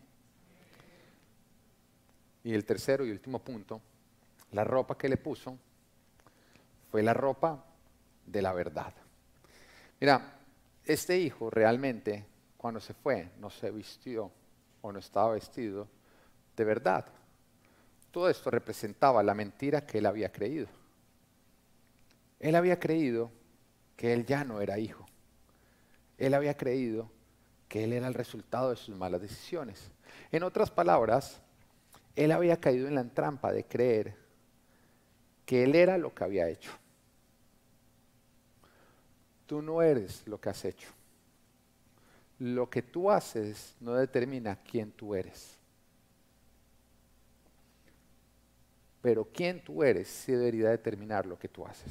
[2.45, 3.81] Y el tercero y último punto,
[4.53, 5.59] la ropa que le puso
[6.91, 7.65] fue la ropa
[8.25, 8.95] de la verdad.
[10.01, 10.38] Mira,
[10.89, 12.25] este hijo realmente,
[12.57, 14.33] cuando se fue, no se vistió
[14.81, 15.87] o no estaba vestido
[16.57, 17.05] de verdad.
[18.11, 20.67] Todo esto representaba la mentira que él había creído.
[22.41, 23.31] Él había creído
[23.97, 25.05] que él ya no era hijo.
[26.17, 27.11] Él había creído
[27.69, 29.91] que él era el resultado de sus malas decisiones.
[30.33, 31.43] En otras palabras,
[32.17, 34.17] él había caído en la trampa de creer
[35.45, 36.73] que él era lo que había hecho.
[39.49, 40.91] Tú no eres lo que has hecho.
[42.39, 45.57] Lo que tú haces no determina quién tú eres.
[49.01, 51.91] Pero quién tú eres sí debería determinar lo que tú haces.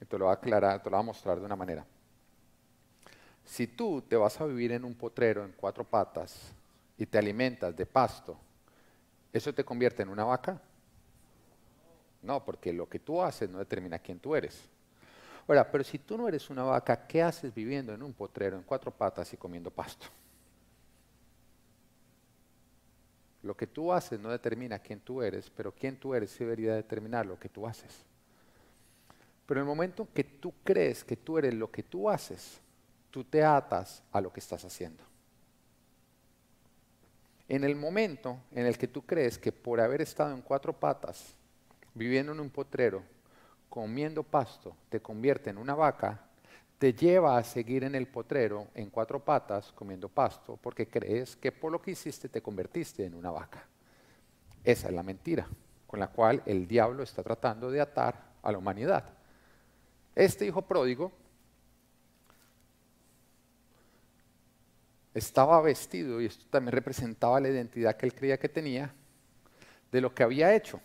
[0.00, 1.84] Y te lo voy a aclarar, te lo voy a mostrar de una manera.
[3.44, 6.54] Si tú te vas a vivir en un potrero en cuatro patas
[6.96, 8.34] y te alimentas de pasto,
[9.30, 10.58] ¿eso te convierte en una vaca?
[12.22, 14.70] No, porque lo que tú haces no determina quién tú eres.
[15.46, 18.62] Ahora, pero si tú no eres una vaca, ¿qué haces viviendo en un potrero en
[18.62, 20.06] cuatro patas y comiendo pasto?
[23.42, 26.74] Lo que tú haces no determina quién tú eres, pero quién tú eres sí debería
[26.74, 28.04] determinar lo que tú haces.
[29.46, 32.60] Pero en el momento que tú crees que tú eres lo que tú haces,
[33.10, 35.02] tú te atas a lo que estás haciendo.
[37.48, 41.34] En el momento en el que tú crees que por haber estado en cuatro patas,
[41.94, 43.02] viviendo en un potrero,
[43.70, 46.20] comiendo pasto, te convierte en una vaca,
[46.78, 51.52] te lleva a seguir en el potrero en cuatro patas comiendo pasto porque crees que
[51.52, 53.64] por lo que hiciste te convertiste en una vaca.
[54.64, 55.46] Esa es la mentira
[55.86, 59.04] con la cual el diablo está tratando de atar a la humanidad.
[60.14, 61.12] Este hijo pródigo
[65.14, 68.94] estaba vestido, y esto también representaba la identidad que él creía que tenía,
[69.90, 70.80] de lo que había hecho,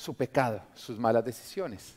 [0.00, 1.94] su pecado, sus malas decisiones.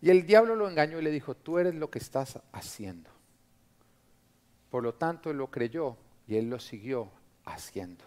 [0.00, 3.10] Y el diablo lo engañó y le dijo, tú eres lo que estás haciendo.
[4.70, 7.10] Por lo tanto, él lo creyó y él lo siguió
[7.44, 8.06] haciendo.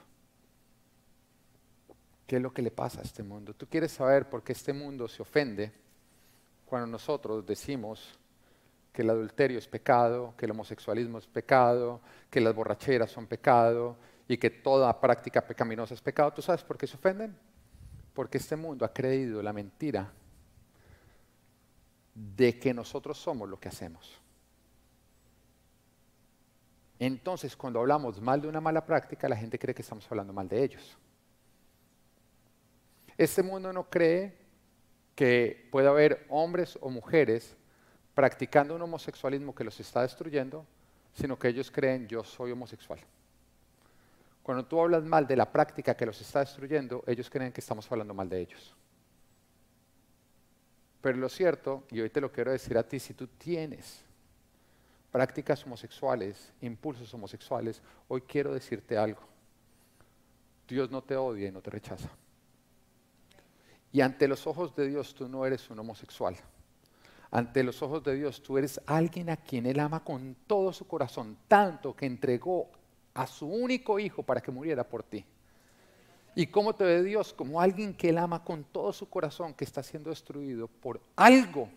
[2.25, 3.53] ¿Qué es lo que le pasa a este mundo?
[3.53, 5.71] Tú quieres saber por qué este mundo se ofende
[6.65, 8.17] cuando nosotros decimos
[8.91, 12.01] que el adulterio es pecado, que el homosexualismo es pecado,
[12.31, 13.95] que las borracheras son pecado
[14.27, 16.33] y que toda práctica pecaminosa es pecado.
[16.33, 17.37] ¿Tú sabes por qué se ofenden?
[18.13, 20.11] Porque este mundo ha creído la mentira
[22.13, 24.21] de que nosotros somos lo que hacemos.
[26.99, 30.47] Entonces, cuando hablamos mal de una mala práctica, la gente cree que estamos hablando mal
[30.47, 30.97] de ellos.
[33.17, 34.37] Este mundo no cree
[35.15, 37.55] que pueda haber hombres o mujeres
[38.13, 40.65] practicando un homosexualismo que los está destruyendo,
[41.13, 42.99] sino que ellos creen yo soy homosexual.
[44.43, 47.89] Cuando tú hablas mal de la práctica que los está destruyendo, ellos creen que estamos
[47.91, 48.75] hablando mal de ellos.
[51.01, 54.03] Pero lo cierto, y hoy te lo quiero decir a ti, si tú tienes
[55.11, 59.21] prácticas homosexuales, impulsos homosexuales, hoy quiero decirte algo.
[60.67, 62.09] Dios no te odia y no te rechaza.
[63.91, 66.35] Y ante los ojos de Dios tú no eres un homosexual.
[67.29, 70.87] Ante los ojos de Dios tú eres alguien a quien Él ama con todo su
[70.87, 72.69] corazón, tanto que entregó
[73.13, 75.25] a su único hijo para que muriera por ti.
[76.35, 77.33] ¿Y cómo te ve Dios?
[77.33, 81.69] Como alguien que él ama con todo su corazón, que está siendo destruido por algo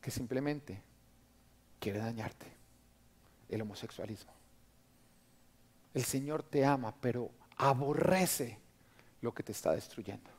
[0.00, 0.82] que simplemente
[1.78, 2.46] quiere dañarte.
[3.48, 4.32] El homosexualismo.
[5.94, 8.58] El Señor te ama, pero aborrece
[9.20, 10.30] lo que te está destruyendo.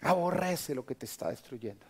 [0.00, 1.84] Aborrece lo que te está destruyendo.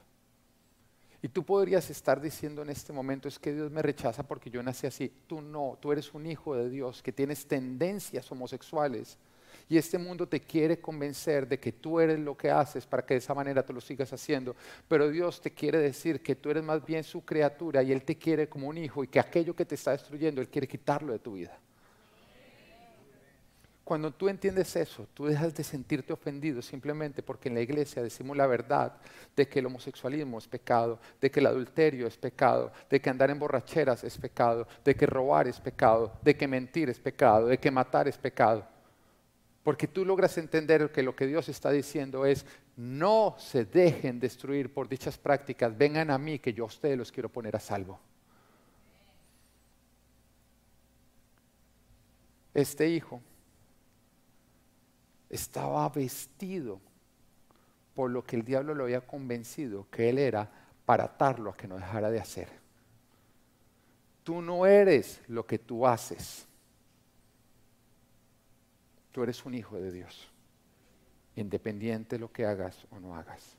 [1.22, 4.62] Y tú podrías estar diciendo en este momento, es que Dios me rechaza porque yo
[4.62, 5.12] nací así.
[5.26, 9.18] Tú no, tú eres un hijo de Dios que tienes tendencias homosexuales.
[9.68, 13.14] Y este mundo te quiere convencer de que tú eres lo que haces para que
[13.14, 14.56] de esa manera tú lo sigas haciendo.
[14.88, 18.16] Pero Dios te quiere decir que tú eres más bien su criatura y Él te
[18.16, 21.18] quiere como un hijo y que aquello que te está destruyendo, Él quiere quitarlo de
[21.18, 21.56] tu vida.
[23.90, 28.36] Cuando tú entiendes eso, tú dejas de sentirte ofendido simplemente porque en la iglesia decimos
[28.36, 28.92] la verdad
[29.34, 33.30] de que el homosexualismo es pecado, de que el adulterio es pecado, de que andar
[33.30, 37.58] en borracheras es pecado, de que robar es pecado, de que mentir es pecado, de
[37.58, 38.64] que matar es pecado.
[39.64, 44.72] Porque tú logras entender que lo que Dios está diciendo es, no se dejen destruir
[44.72, 47.98] por dichas prácticas, vengan a mí que yo a ustedes los quiero poner a salvo.
[52.54, 53.20] Este hijo
[55.30, 56.80] estaba vestido
[57.94, 60.50] por lo que el diablo lo había convencido que él era
[60.84, 62.48] para atarlo a que no dejara de hacer.
[64.24, 66.46] Tú no eres lo que tú haces.
[69.12, 70.28] Tú eres un hijo de Dios,
[71.34, 73.56] independiente de lo que hagas o no hagas.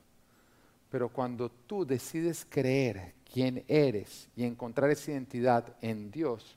[0.90, 6.56] Pero cuando tú decides creer quién eres y encontrar esa identidad en Dios,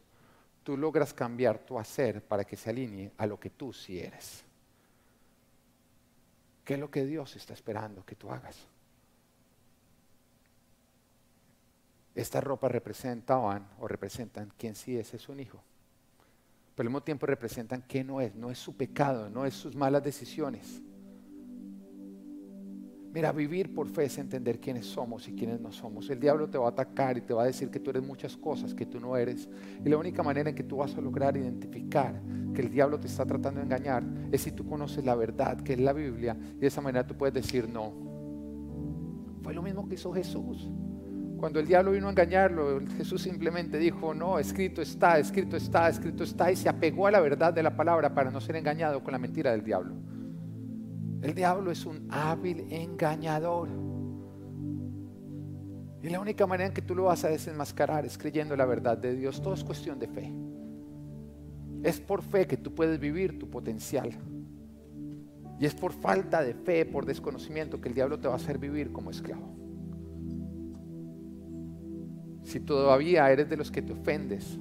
[0.64, 4.45] tú logras cambiar tu hacer para que se alinee a lo que tú sí eres.
[6.66, 8.58] ¿Qué es lo que Dios está esperando que tú hagas?
[12.16, 15.62] Estas ropas representaban o representan quién sí es, es un hijo.
[16.76, 19.76] Pero al mismo tiempo representan qué no es, no es su pecado, no es sus
[19.76, 20.82] malas decisiones.
[23.16, 26.10] Mira, vivir por fe es entender quiénes somos y quiénes no somos.
[26.10, 28.36] El diablo te va a atacar y te va a decir que tú eres muchas
[28.36, 29.48] cosas que tú no eres.
[29.86, 32.22] Y la única manera en que tú vas a lograr identificar
[32.54, 34.04] que el diablo te está tratando de engañar
[34.34, 37.16] es si tú conoces la verdad, que es la Biblia, y de esa manera tú
[37.16, 37.94] puedes decir no.
[39.44, 40.70] Fue lo mismo que hizo Jesús.
[41.38, 46.26] Cuando el diablo vino a engañarlo, Jesús simplemente dijo, no, escrito está, escrito está, escrito
[46.26, 49.14] está, y se apegó a la verdad de la palabra para no ser engañado con
[49.14, 49.96] la mentira del diablo.
[51.26, 53.68] El diablo es un hábil engañador.
[56.04, 58.96] Y la única manera en que tú lo vas a desenmascarar es creyendo la verdad
[58.96, 59.42] de Dios.
[59.42, 60.32] Todo es cuestión de fe.
[61.82, 64.12] Es por fe que tú puedes vivir tu potencial.
[65.60, 68.60] Y es por falta de fe, por desconocimiento, que el diablo te va a hacer
[68.60, 69.50] vivir como esclavo.
[72.44, 74.60] Si todavía eres de los que te ofendes,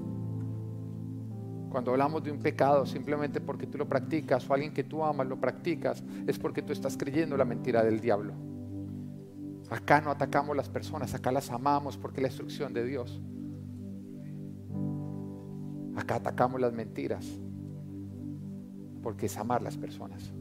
[1.74, 5.26] cuando hablamos de un pecado simplemente porque tú lo practicas o alguien que tú amas
[5.26, 8.32] lo practicas, es porque tú estás creyendo la mentira del diablo.
[9.68, 13.20] Acá no atacamos las personas, acá las amamos porque es la instrucción de Dios.
[15.96, 17.26] Acá atacamos las mentiras
[19.02, 20.32] porque es amar las personas.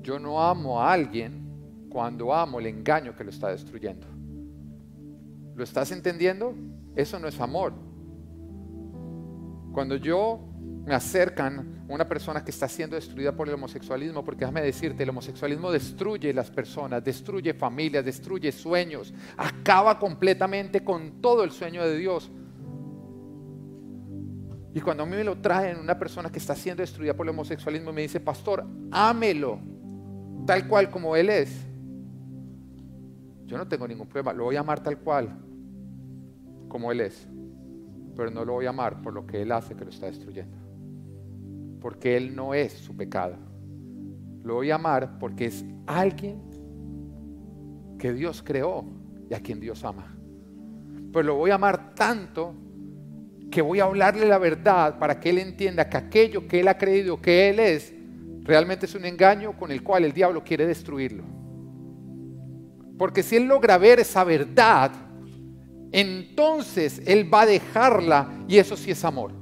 [0.00, 4.06] Yo no amo a alguien cuando amo el engaño que lo está destruyendo.
[5.56, 6.54] ¿Lo estás entendiendo?
[6.94, 7.87] Eso no es amor.
[9.72, 10.48] Cuando yo
[10.88, 15.02] me acercan a una persona que está siendo destruida por el homosexualismo, porque déjame decirte,
[15.02, 21.84] el homosexualismo destruye las personas, destruye familias, destruye sueños, acaba completamente con todo el sueño
[21.84, 22.30] de Dios.
[24.74, 27.30] Y cuando a mí me lo traen una persona que está siendo destruida por el
[27.30, 29.60] homosexualismo, me dice, pastor, ámelo
[30.46, 31.66] tal cual como Él es.
[33.44, 35.38] Yo no tengo ningún problema, lo voy a amar tal cual
[36.68, 37.28] como Él es
[38.18, 40.56] pero no lo voy a amar por lo que Él hace que lo está destruyendo.
[41.80, 43.36] Porque Él no es su pecado.
[44.42, 46.42] Lo voy a amar porque es alguien
[47.96, 48.84] que Dios creó
[49.30, 50.16] y a quien Dios ama.
[51.12, 52.54] Pero lo voy a amar tanto
[53.52, 56.76] que voy a hablarle la verdad para que Él entienda que aquello que Él ha
[56.76, 57.94] creído que Él es,
[58.42, 61.22] realmente es un engaño con el cual el diablo quiere destruirlo.
[62.98, 64.90] Porque si Él logra ver esa verdad,
[65.92, 69.32] entonces Él va a dejarla y eso sí es amor.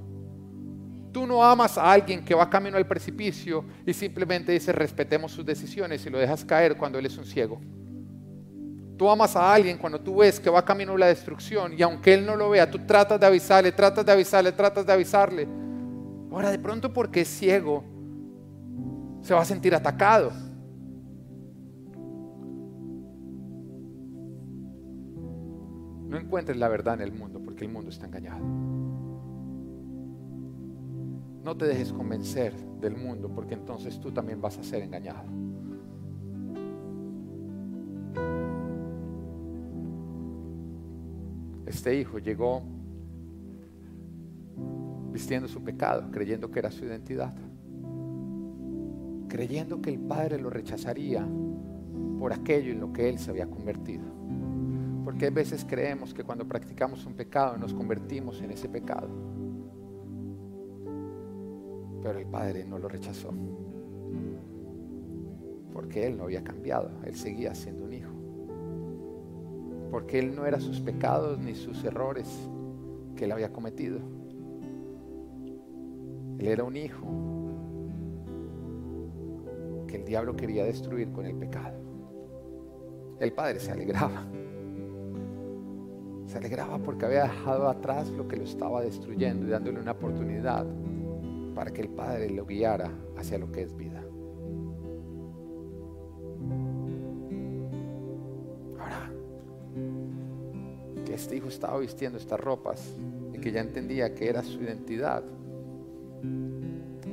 [1.12, 5.47] Tú no amas a alguien que va camino al precipicio y simplemente dices respetemos sus
[5.47, 7.61] decisiones y lo dejas caer cuando Él es un ciego.
[8.97, 12.14] Tú amas a alguien cuando tú ves que va camino a la destrucción y aunque
[12.14, 15.49] Él no lo vea, tú tratas de avisarle, tratas de avisarle, tratas de avisarle.
[16.30, 17.82] Ahora, de pronto porque es ciego,
[19.22, 20.32] se va a sentir atacado.
[26.09, 28.44] No encuentres la verdad en el mundo porque el mundo está engañado.
[31.44, 35.24] No te dejes convencer del mundo porque entonces tú también vas a ser engañado.
[41.66, 42.62] Este hijo llegó
[45.12, 47.34] vistiendo su pecado, creyendo que era su identidad,
[49.28, 51.26] creyendo que el padre lo rechazaría
[52.18, 54.16] por aquello en lo que él se había convertido.
[55.17, 59.09] Porque a veces creemos que cuando practicamos un pecado nos convertimos en ese pecado.
[62.03, 63.33] Pero el Padre no lo rechazó.
[65.73, 66.91] Porque Él no había cambiado.
[67.03, 68.12] Él seguía siendo un hijo.
[69.91, 72.29] Porque Él no era sus pecados ni sus errores
[73.17, 74.01] que Él había cometido.
[76.39, 77.07] Él era un hijo
[79.87, 81.79] que el diablo quería destruir con el pecado.
[83.19, 84.27] El Padre se alegraba
[86.27, 90.66] se alegraba porque había dejado atrás lo que lo estaba destruyendo y dándole una oportunidad
[91.55, 94.03] para que el Padre lo guiara hacia lo que es vida.
[98.79, 99.11] Ahora,
[101.05, 102.95] que este hijo estaba vistiendo estas ropas
[103.33, 105.22] y que ya entendía que era su identidad,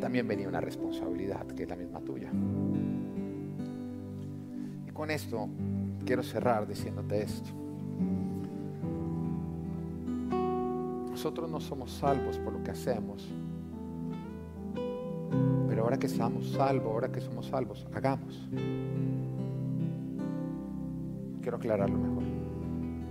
[0.01, 2.31] también venía una responsabilidad que es la misma tuya.
[4.87, 5.47] Y con esto
[6.03, 7.62] quiero cerrar diciéndote esto.
[11.23, 13.25] Nosotros no somos salvos por lo que hacemos.
[15.69, 18.45] Pero ahora que estamos salvos, ahora que somos salvos, hagamos.
[21.41, 22.23] Quiero aclararlo mejor.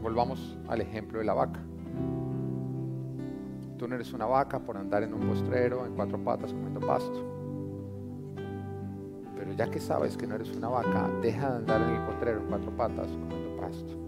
[0.03, 1.61] Volvamos al ejemplo de la vaca.
[3.79, 7.25] Tú no eres una vaca por andar en un postrero, en cuatro patas, comiendo pasto.
[9.39, 12.41] Pero ya que sabes que no eres una vaca, deja de andar en el postrero,
[12.43, 14.02] en cuatro patas, comiendo pasto.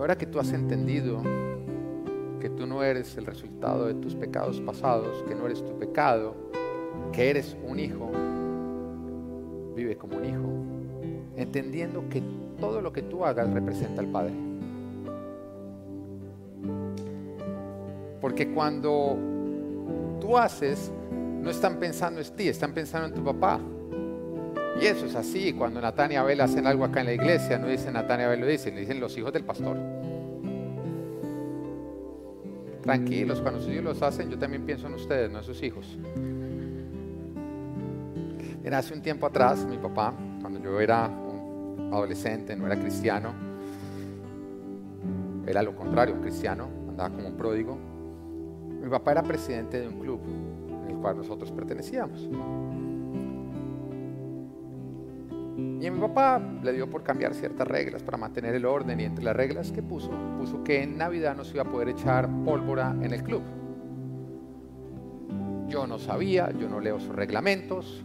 [0.00, 1.22] Ahora que tú has entendido
[2.40, 6.34] que tú no eres el resultado de tus pecados pasados, que no eres tu pecado,
[7.12, 8.10] que eres un hijo,
[9.76, 10.48] vive como un hijo,
[11.36, 12.22] entendiendo que
[12.58, 14.32] todo lo que tú hagas representa al Padre.
[18.20, 19.16] Porque cuando
[20.18, 23.60] tú haces, no están pensando en ti, están pensando en tu papá.
[24.80, 25.52] Y eso es así.
[25.52, 28.40] Cuando Natán y Abel hacen algo acá en la iglesia, no dicen Natán y Abel
[28.40, 29.76] lo dicen, le dicen los hijos del pastor.
[32.90, 35.96] Tranquilos, cuando sus hijos los hacen, yo también pienso en ustedes, no en sus hijos.
[38.64, 43.32] Era hace un tiempo atrás, mi papá, cuando yo era un adolescente, no era cristiano,
[45.46, 47.78] era lo contrario, un cristiano, andaba como un pródigo.
[48.82, 50.20] Mi papá era presidente de un club
[50.82, 52.28] en el cual nosotros pertenecíamos.
[56.00, 59.72] Papá le dio por cambiar ciertas reglas para mantener el orden y entre las reglas
[59.72, 63.22] que puso, puso que en Navidad no se iba a poder echar pólvora en el
[63.22, 63.42] club.
[65.68, 68.04] Yo no sabía, yo no leo sus reglamentos.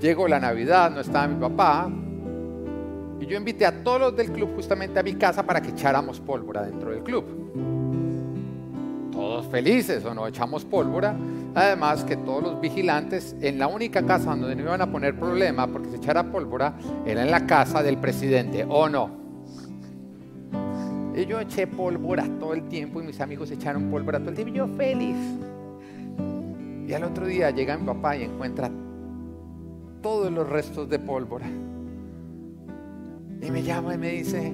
[0.00, 1.90] Llegó la Navidad, no estaba mi papá.
[3.20, 6.20] Y yo invité a todos los del club justamente a mi casa para que echáramos
[6.20, 7.24] pólvora dentro del club.
[9.12, 11.16] Todos felices o no, echamos pólvora.
[11.56, 15.66] Además que todos los vigilantes en la única casa donde no iban a poner problema
[15.66, 16.74] porque se echara pólvora
[17.06, 19.08] era en la casa del presidente, ¿o no?
[21.16, 24.52] Y yo eché pólvora todo el tiempo y mis amigos echaron pólvora todo el tiempo
[24.52, 25.16] y yo feliz.
[26.86, 28.70] Y al otro día llega mi papá y encuentra
[30.02, 31.46] todos los restos de pólvora.
[33.40, 34.52] Y me llama y me dice,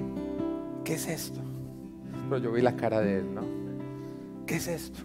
[0.85, 1.41] ¿qué es esto?
[2.29, 3.41] Pero yo vi la cara de él, ¿no?
[4.45, 4.99] ¿Qué es esto?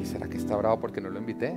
[0.00, 1.54] ¿Y será que está bravo porque no lo invité?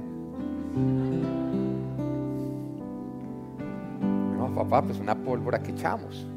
[4.37, 6.27] No, papá, pues una pólvora que echamos.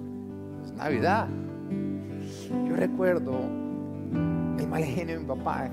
[0.65, 1.29] Es Navidad.
[2.69, 3.41] Yo recuerdo
[4.59, 5.71] el mal genio de mi papá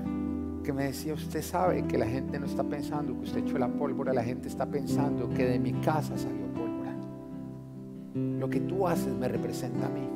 [0.64, 3.68] que me decía, usted sabe que la gente no está pensando que usted echó la
[3.68, 6.94] pólvora, la gente está pensando que de mi casa salió pólvora.
[8.14, 10.08] Lo que tú haces me representa a mí.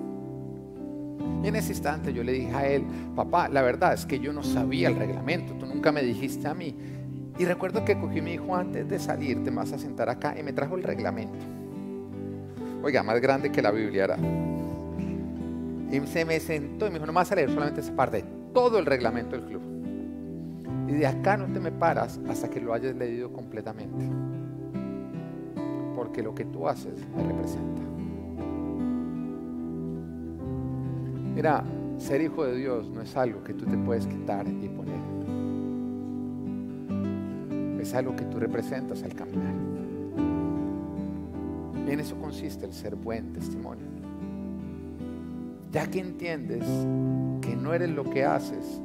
[1.43, 4.33] Y en ese instante yo le dije a él, papá, la verdad es que yo
[4.33, 6.75] no sabía el reglamento, tú nunca me dijiste a mí.
[7.39, 10.35] Y recuerdo que cogí a mi hijo antes de salir, te vas a sentar acá
[10.39, 11.39] y me trajo el reglamento.
[12.83, 14.17] Oiga, más grande que la Biblia era.
[15.91, 18.79] Y se me sentó y me dijo, no vas a leer solamente esa parte, todo
[18.79, 19.63] el reglamento del club.
[20.89, 24.05] Y de acá no te me paras hasta que lo hayas leído completamente.
[25.95, 27.88] Porque lo que tú haces me representa.
[31.39, 31.63] Mira,
[31.99, 34.99] ser hijo de Dios no es algo que tú te puedes quitar y poner.
[37.81, 39.55] Es algo que tú representas al caminar.
[41.87, 43.87] Y en eso consiste el ser buen testimonio.
[45.71, 46.65] Ya que entiendes
[47.41, 48.83] que no eres lo que haces,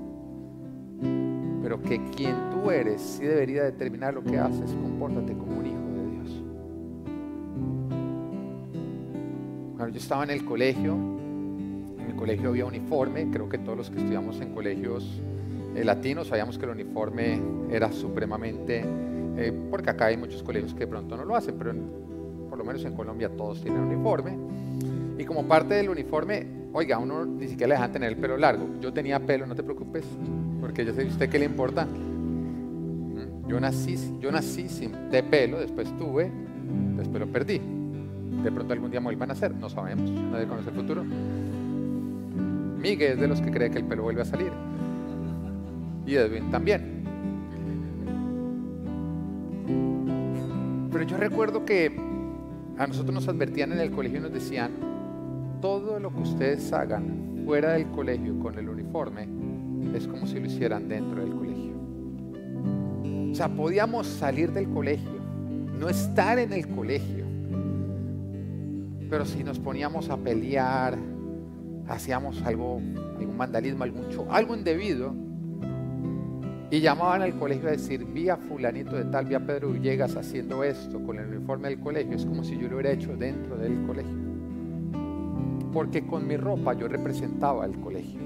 [1.64, 5.90] pero que quien tú eres sí debería determinar lo que haces, compórtate como un hijo
[5.96, 6.44] de Dios.
[9.76, 11.13] Cuando yo estaba en el colegio,
[12.24, 15.22] colegio había uniforme, creo que todos los que estudiamos en colegios
[15.76, 17.38] eh, latinos sabíamos que el uniforme
[17.70, 18.82] era supremamente,
[19.36, 21.74] eh, porque acá hay muchos colegios que de pronto no lo hacen, pero
[22.48, 24.38] por lo menos en Colombia todos tienen uniforme.
[25.18, 28.70] Y como parte del uniforme, oiga, uno ni siquiera le dejan tener el pelo largo.
[28.80, 30.06] Yo tenía pelo, no te preocupes,
[30.62, 31.86] porque yo sé usted qué le importa.
[31.86, 36.32] Mm, yo nací, yo nací sin de pelo, después tuve,
[36.96, 37.60] después lo perdí.
[38.46, 41.04] De pronto algún día me vuelvan a hacer, no sabemos, nadie conoce el futuro.
[42.84, 44.52] Miguel es de los que cree que el pelo vuelve a salir.
[46.06, 47.02] Y Edwin también.
[50.92, 51.96] Pero yo recuerdo que
[52.78, 54.74] a nosotros nos advertían en el colegio y nos decían,
[55.62, 59.30] todo lo que ustedes hagan fuera del colegio con el uniforme
[59.96, 61.74] es como si lo hicieran dentro del colegio.
[63.32, 65.22] O sea, podíamos salir del colegio,
[65.80, 67.26] no estar en el colegio,
[69.10, 70.98] pero si nos poníamos a pelear,
[71.88, 72.82] hacíamos algo,
[73.20, 75.14] algún vandalismo, algún show, algo indebido,
[76.74, 80.16] y llamaban al colegio a decir, vi a fulanito de tal, vi a Pedro Villegas
[80.16, 83.58] haciendo esto con el uniforme del colegio, es como si yo lo hubiera hecho dentro
[83.58, 84.16] del colegio.
[85.72, 88.20] Porque con mi ropa yo representaba el colegio.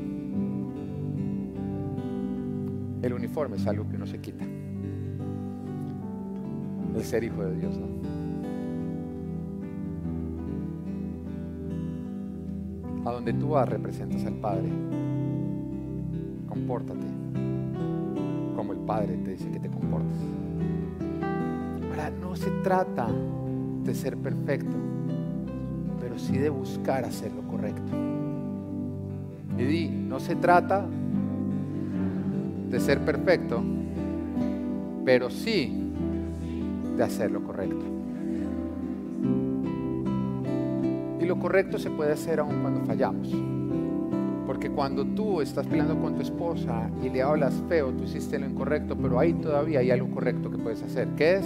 [3.01, 4.45] El uniforme es algo que uno se quita.
[6.95, 8.16] El ser hijo de Dios, ¿no?
[13.07, 14.67] A donde tú vas representas al Padre.
[16.49, 17.05] Compórtate
[18.53, 20.17] como el Padre te dice que te comportes.
[21.89, 23.07] Ahora, no se trata
[23.85, 24.75] de ser perfecto,
[26.01, 27.93] pero sí de buscar hacer lo correcto.
[29.57, 30.85] Y di, no se trata
[32.69, 33.63] de ser perfecto,
[35.05, 35.93] pero sí
[36.97, 37.96] de hacer lo correcto.
[41.28, 43.30] Lo correcto se puede hacer aun cuando fallamos.
[44.45, 48.47] Porque cuando tú estás peleando con tu esposa y le hablas feo, tú hiciste lo
[48.47, 51.09] incorrecto, pero ahí todavía hay algo correcto que puedes hacer.
[51.17, 51.45] ¿Qué es?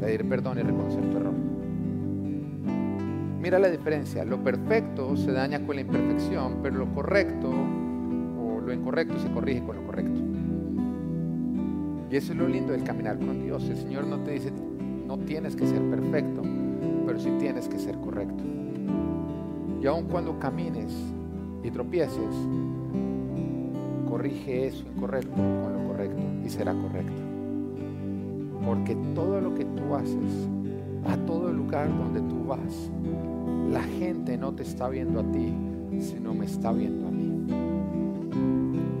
[0.00, 1.34] Pedir perdón y reconocer tu error.
[3.42, 4.24] Mira la diferencia.
[4.24, 9.62] Lo perfecto se daña con la imperfección, pero lo correcto o lo incorrecto se corrige
[9.62, 10.20] con lo correcto.
[12.10, 13.68] Y eso es lo lindo del caminar con Dios.
[13.68, 14.52] El Señor no te dice,
[15.06, 16.42] no tienes que ser perfecto,
[17.16, 18.44] pero sí tienes que ser correcto.
[19.80, 20.92] Y aun cuando camines
[21.62, 22.34] y tropieces,
[24.08, 27.22] corrige eso incorrecto con lo correcto y será correcto.
[28.66, 30.48] Porque todo lo que tú haces,
[31.06, 32.90] a todo lugar donde tú vas,
[33.70, 35.54] la gente no te está viendo a ti,
[36.00, 37.46] sino me está viendo a mí.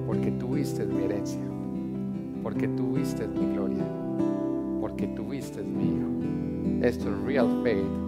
[0.06, 1.44] Porque tuviste mi herencia,
[2.42, 3.84] porque tuviste mi gloria,
[4.80, 6.86] porque tuviste mi hijo.
[6.86, 8.05] Esto es real faith.